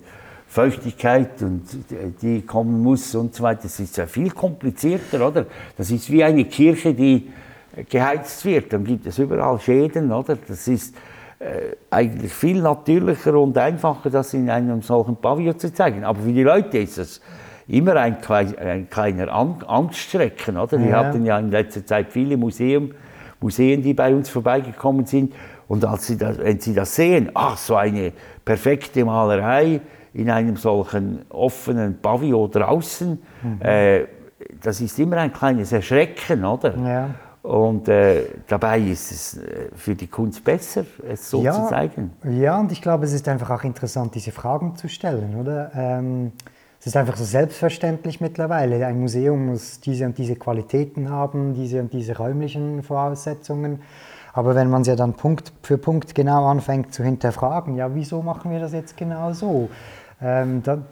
Feuchtigkeit 0.47 1.43
und 1.43 1.61
die 2.23 2.41
kommen 2.41 2.81
muss 2.81 3.13
und 3.13 3.35
so 3.35 3.43
weiter. 3.43 3.59
Das 3.63 3.79
ist 3.79 3.97
ja 3.97 4.07
viel 4.07 4.31
komplizierter, 4.31 5.27
oder? 5.27 5.45
Das 5.77 5.91
ist 5.91 6.11
wie 6.11 6.23
eine 6.23 6.45
Kirche, 6.45 6.95
die 6.95 7.29
geheizt 7.87 8.43
wird. 8.45 8.73
Dann 8.73 8.83
gibt 8.83 9.05
es 9.05 9.19
überall 9.19 9.59
Schäden, 9.59 10.11
oder? 10.11 10.39
Das 10.47 10.67
ist 10.67 10.95
äh, 10.95 10.97
eigentlich 11.89 12.33
viel 12.33 12.61
natürlicher 12.61 13.35
und 13.39 13.57
einfacher, 13.57 14.09
das 14.09 14.33
in 14.33 14.49
einem 14.49 14.81
solchen 14.81 15.15
Pavillon 15.15 15.57
zu 15.57 15.73
zeigen. 15.73 16.03
Aber 16.03 16.19
für 16.19 16.33
die 16.33 16.43
Leute 16.43 16.79
ist 16.79 16.97
es 16.97 17.21
immer 17.67 17.95
ein, 17.95 18.17
ein 18.27 18.89
kleiner 18.89 19.33
Angststrecken. 19.33 20.57
Oder? 20.57 20.79
Wir 20.79 20.89
ja. 20.89 20.97
hatten 20.97 21.25
ja 21.25 21.39
in 21.39 21.51
letzter 21.51 21.85
Zeit 21.85 22.11
viele 22.11 22.35
Museum, 22.35 22.91
Museen, 23.39 23.81
die 23.81 23.93
bei 23.93 24.13
uns 24.13 24.29
vorbeigekommen 24.29 25.05
sind. 25.05 25.33
Und 25.67 25.85
als 25.85 26.07
sie 26.07 26.17
das, 26.17 26.39
wenn 26.39 26.59
sie 26.59 26.73
das 26.73 26.95
sehen, 26.95 27.29
ach, 27.33 27.57
so 27.57 27.75
eine 27.75 28.11
perfekte 28.43 29.05
Malerei 29.05 29.79
in 30.13 30.29
einem 30.29 30.57
solchen 30.57 31.21
offenen 31.29 31.99
Pavillon 32.01 32.51
draußen, 32.51 33.21
mhm. 33.43 33.61
äh, 33.61 34.05
das 34.61 34.81
ist 34.81 34.97
immer 34.99 35.17
ein 35.17 35.31
kleines 35.31 35.71
Erschrecken, 35.71 36.43
oder? 36.43 36.75
Ja. 36.77 37.09
Und 37.49 37.89
äh, 37.89 38.25
dabei 38.47 38.79
ist 38.79 39.11
es 39.11 39.37
äh, 39.37 39.69
für 39.73 39.95
die 39.95 40.05
Kunst 40.05 40.43
besser, 40.43 40.85
es 41.09 41.31
so 41.31 41.41
ja, 41.41 41.51
zu 41.51 41.67
zeigen. 41.67 42.11
Ja, 42.23 42.59
und 42.59 42.71
ich 42.71 42.79
glaube, 42.79 43.05
es 43.05 43.11
ist 43.11 43.27
einfach 43.27 43.49
auch 43.49 43.63
interessant, 43.63 44.13
diese 44.13 44.31
Fragen 44.31 44.75
zu 44.75 44.87
stellen, 44.87 45.35
oder? 45.35 45.71
Ähm, 45.73 46.31
es 46.79 46.85
ist 46.85 46.95
einfach 46.95 47.17
so 47.17 47.23
selbstverständlich 47.23 48.21
mittlerweile. 48.21 48.85
Ein 48.85 48.99
Museum 48.99 49.47
muss 49.47 49.79
diese 49.79 50.05
und 50.05 50.19
diese 50.19 50.35
Qualitäten 50.35 51.09
haben, 51.09 51.55
diese 51.55 51.79
und 51.79 51.91
diese 51.91 52.15
räumlichen 52.15 52.83
Voraussetzungen. 52.83 53.81
Aber 54.33 54.53
wenn 54.53 54.69
man 54.69 54.83
es 54.83 54.87
ja 54.87 54.95
dann 54.95 55.15
Punkt 55.15 55.51
für 55.63 55.79
Punkt 55.79 56.13
genau 56.13 56.45
anfängt 56.45 56.93
zu 56.93 57.03
hinterfragen, 57.03 57.75
ja, 57.77 57.95
wieso 57.95 58.21
machen 58.21 58.51
wir 58.51 58.59
das 58.59 58.73
jetzt 58.73 58.95
genau 58.95 59.33
so? 59.33 59.71
Ähm, 60.21 60.61
da, 60.61 60.83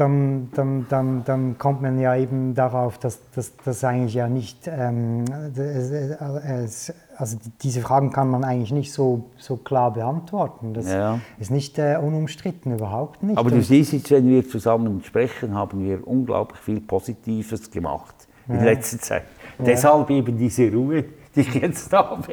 dann, 0.00 0.48
dann, 0.54 0.86
dann, 0.88 1.24
dann 1.24 1.58
kommt 1.58 1.82
man 1.82 1.98
ja 1.98 2.16
eben 2.16 2.54
darauf, 2.54 2.96
dass 2.96 3.20
das 3.64 3.84
eigentlich 3.84 4.14
ja 4.14 4.28
nicht, 4.28 4.66
ähm, 4.66 5.26
es, 5.56 6.92
also 7.16 7.36
diese 7.62 7.82
Fragen 7.82 8.10
kann 8.10 8.30
man 8.30 8.42
eigentlich 8.42 8.72
nicht 8.72 8.92
so, 8.92 9.30
so 9.36 9.58
klar 9.58 9.92
beantworten. 9.92 10.72
Das 10.72 10.90
ja. 10.90 11.20
ist 11.38 11.50
nicht 11.50 11.78
äh, 11.78 11.98
unumstritten, 12.00 12.72
überhaupt 12.72 13.22
nicht. 13.22 13.36
Aber 13.36 13.50
du 13.50 13.62
siehst 13.62 13.92
jetzt, 13.92 14.10
wenn 14.10 14.26
wir 14.26 14.48
zusammen 14.48 15.02
sprechen, 15.04 15.54
haben 15.54 15.84
wir 15.84 16.06
unglaublich 16.08 16.60
viel 16.60 16.80
Positives 16.80 17.70
gemacht 17.70 18.14
in 18.48 18.56
ja. 18.56 18.64
letzter 18.64 18.98
Zeit. 18.98 19.24
Ja. 19.58 19.64
Deshalb 19.66 20.08
eben 20.08 20.38
diese 20.38 20.72
Ruhe, 20.72 21.04
die 21.36 21.40
ich 21.40 21.54
jetzt 21.54 21.92
habe. 21.92 22.32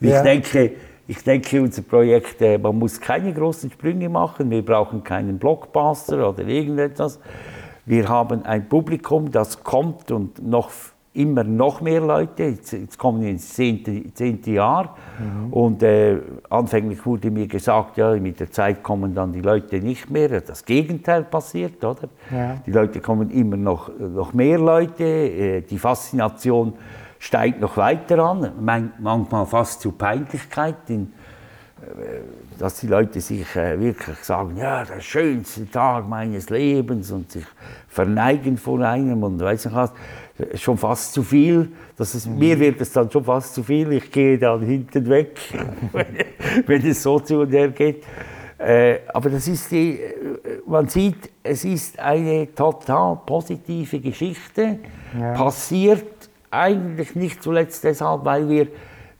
ich 0.00 0.20
denke, 0.22 0.72
ich 1.12 1.22
denke, 1.22 1.60
unser 1.60 1.82
Projekt, 1.82 2.40
man 2.40 2.78
muss 2.78 2.98
keine 2.98 3.34
großen 3.34 3.70
Sprünge 3.70 4.08
machen, 4.08 4.50
wir 4.50 4.64
brauchen 4.64 5.04
keinen 5.04 5.38
Blockbuster 5.38 6.26
oder 6.26 6.42
irgendetwas. 6.46 7.20
Wir 7.84 8.08
haben 8.08 8.46
ein 8.46 8.66
Publikum, 8.66 9.30
das 9.30 9.62
kommt 9.62 10.10
und 10.10 10.42
noch 10.42 10.70
immer 11.12 11.44
noch 11.44 11.82
mehr 11.82 12.00
Leute. 12.00 12.44
Jetzt, 12.44 12.72
jetzt 12.72 12.98
kommen 12.98 13.22
ins 13.24 13.52
zehnte, 13.52 14.14
zehnte 14.14 14.52
Jahr. 14.52 14.96
Mhm. 15.18 15.52
Und 15.52 15.82
äh, 15.82 16.18
anfänglich 16.48 17.04
wurde 17.04 17.30
mir 17.30 17.46
gesagt, 17.46 17.98
ja, 17.98 18.14
mit 18.14 18.40
der 18.40 18.50
Zeit 18.50 18.82
kommen 18.82 19.14
dann 19.14 19.34
die 19.34 19.42
Leute 19.42 19.80
nicht 19.80 20.08
mehr. 20.08 20.40
Das 20.40 20.64
Gegenteil 20.64 21.24
passiert, 21.24 21.84
oder? 21.84 22.08
Ja. 22.30 22.56
Die 22.64 22.70
Leute 22.70 23.00
kommen 23.00 23.28
immer 23.30 23.58
noch, 23.58 23.90
noch 23.98 24.32
mehr 24.32 24.58
Leute. 24.58 25.04
Äh, 25.04 25.60
die 25.60 25.78
Faszination 25.78 26.72
steigt 27.22 27.60
noch 27.60 27.76
weiter 27.76 28.18
an, 28.18 28.50
manchmal 28.58 29.46
fast 29.46 29.80
zu 29.80 29.92
Peinlichkeit. 29.92 30.74
In, 30.88 31.12
äh, 31.80 32.20
dass 32.58 32.80
die 32.80 32.88
Leute 32.88 33.20
sich 33.20 33.54
äh, 33.54 33.78
wirklich 33.80 34.18
sagen, 34.18 34.56
ja, 34.56 34.84
der 34.84 35.00
schönste 35.00 35.70
Tag 35.70 36.08
meines 36.08 36.50
Lebens 36.50 37.12
und 37.12 37.30
sich 37.30 37.44
verneigen 37.88 38.58
vor 38.58 38.80
einem 38.80 39.22
und 39.22 39.40
weiß 39.40 39.66
nicht 39.66 39.74
was 39.74 39.92
schon 40.56 40.76
fast 40.76 41.12
zu 41.12 41.22
viel. 41.22 41.70
Das 41.96 42.14
ist, 42.16 42.26
mhm. 42.26 42.38
Mir 42.38 42.58
wird 42.58 42.80
es 42.80 42.92
dann 42.92 43.08
schon 43.08 43.24
fast 43.24 43.54
zu 43.54 43.62
viel. 43.62 43.92
Ich 43.92 44.10
gehe 44.10 44.36
dann 44.36 44.62
hinten 44.62 45.08
weg, 45.08 45.38
wenn, 46.66 46.86
es 46.86 47.02
so 47.04 47.20
zu 47.20 47.40
und 47.40 47.52
her 47.52 47.68
geht. 47.68 48.02
Äh, 48.58 48.98
aber 49.14 49.30
das 49.30 49.46
ist 49.46 49.70
die, 49.70 50.00
man 50.66 50.88
sieht, 50.88 51.30
es 51.42 51.64
ist 51.64 52.00
eine 52.00 52.52
total 52.52 53.20
positive 53.24 54.00
Geschichte. 54.00 54.80
Ja. 55.18 55.34
Passiert 55.34 56.31
eigentlich 56.52 57.14
nicht 57.14 57.42
zuletzt 57.42 57.84
deshalb, 57.84 58.24
weil 58.24 58.48
wir 58.48 58.68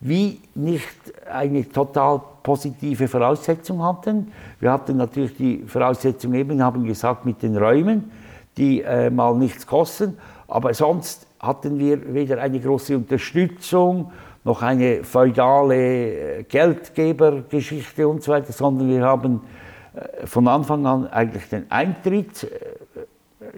wie 0.01 0.41
nicht 0.55 0.89
eine 1.33 1.69
total 1.69 2.21
positive 2.43 3.07
Voraussetzung 3.07 3.83
hatten. 3.85 4.33
Wir 4.59 4.73
hatten 4.73 4.97
natürlich 4.97 5.37
die 5.37 5.63
Voraussetzung 5.67 6.35
eben, 6.35 6.63
haben 6.63 6.85
gesagt, 6.85 7.25
mit 7.25 7.43
den 7.43 7.57
Räumen, 7.57 8.11
die 8.57 8.83
äh, 8.83 9.11
mal 9.11 9.37
nichts 9.37 9.67
kosten. 9.67 10.19
Aber 10.49 10.75
sonst 10.75 11.27
hatten 11.39 11.79
wir 11.79 12.13
weder 12.13 12.41
eine 12.43 12.59
große 12.59 12.97
Unterstützung 12.97 14.11
noch 14.45 14.63
eine 14.63 15.05
feudale 15.05 16.39
äh, 16.39 16.43
Geldgebergeschichte 16.45 18.07
und 18.09 18.23
so 18.23 18.33
weiter, 18.33 18.53
sondern 18.53 18.89
wir 18.89 19.03
haben 19.03 19.41
äh, 19.95 20.27
von 20.27 20.49
Anfang 20.49 20.85
an 20.87 21.07
eigentlich 21.07 21.49
den 21.49 21.71
Eintritt 21.71 22.45
äh, 22.45 22.49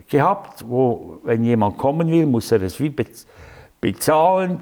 gehabt, 0.09 0.65
wo, 0.69 1.21
wenn 1.25 1.43
jemand 1.45 1.79
kommen 1.79 2.09
will, 2.09 2.27
muss 2.27 2.53
er 2.53 2.63
es 2.63 2.79
wie 2.81 2.91
bezahlen, 3.85 4.61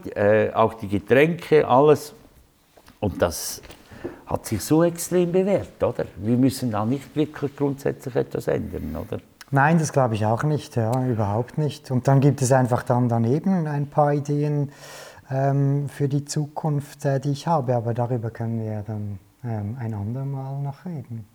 auch 0.53 0.75
die 0.75 0.89
Getränke, 0.89 1.67
alles. 1.67 2.13
Und 2.99 3.23
das 3.23 3.63
hat 4.27 4.47
sich 4.47 4.61
so 4.63 4.83
extrem 4.83 5.31
bewährt, 5.31 5.83
oder? 5.83 6.07
Wir 6.17 6.37
müssen 6.37 6.73
da 6.73 6.85
nicht 6.85 7.15
wirklich 7.15 7.55
grundsätzlich 7.55 8.17
etwas 8.17 8.49
ändern, 8.49 8.97
oder? 8.97 9.21
Nein, 9.53 9.79
das 9.79 9.93
glaube 9.93 10.15
ich 10.15 10.25
auch 10.25 10.43
nicht, 10.43 10.77
ja, 10.77 11.07
überhaupt 11.07 11.59
nicht. 11.59 11.91
Und 11.91 12.09
dann 12.09 12.21
gibt 12.21 12.41
es 12.43 12.51
einfach 12.53 12.83
dann 12.83 13.09
daneben 13.09 13.67
ein 13.67 13.87
paar 13.87 14.15
Ideen 14.15 14.73
ähm, 15.31 15.89
für 15.89 16.09
die 16.09 16.25
Zukunft, 16.25 17.05
äh, 17.05 17.21
die 17.21 17.33
ich 17.33 17.47
habe, 17.47 17.77
aber 17.77 17.95
darüber 17.95 18.31
können 18.31 18.65
wir 18.65 18.83
dann 18.87 19.19
ähm, 19.45 19.77
ein 19.79 19.95
andermal 19.95 20.61
noch 20.63 20.85
reden. 20.87 21.27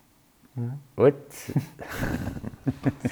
Ja. 0.56 0.64
Gut. 0.96 1.14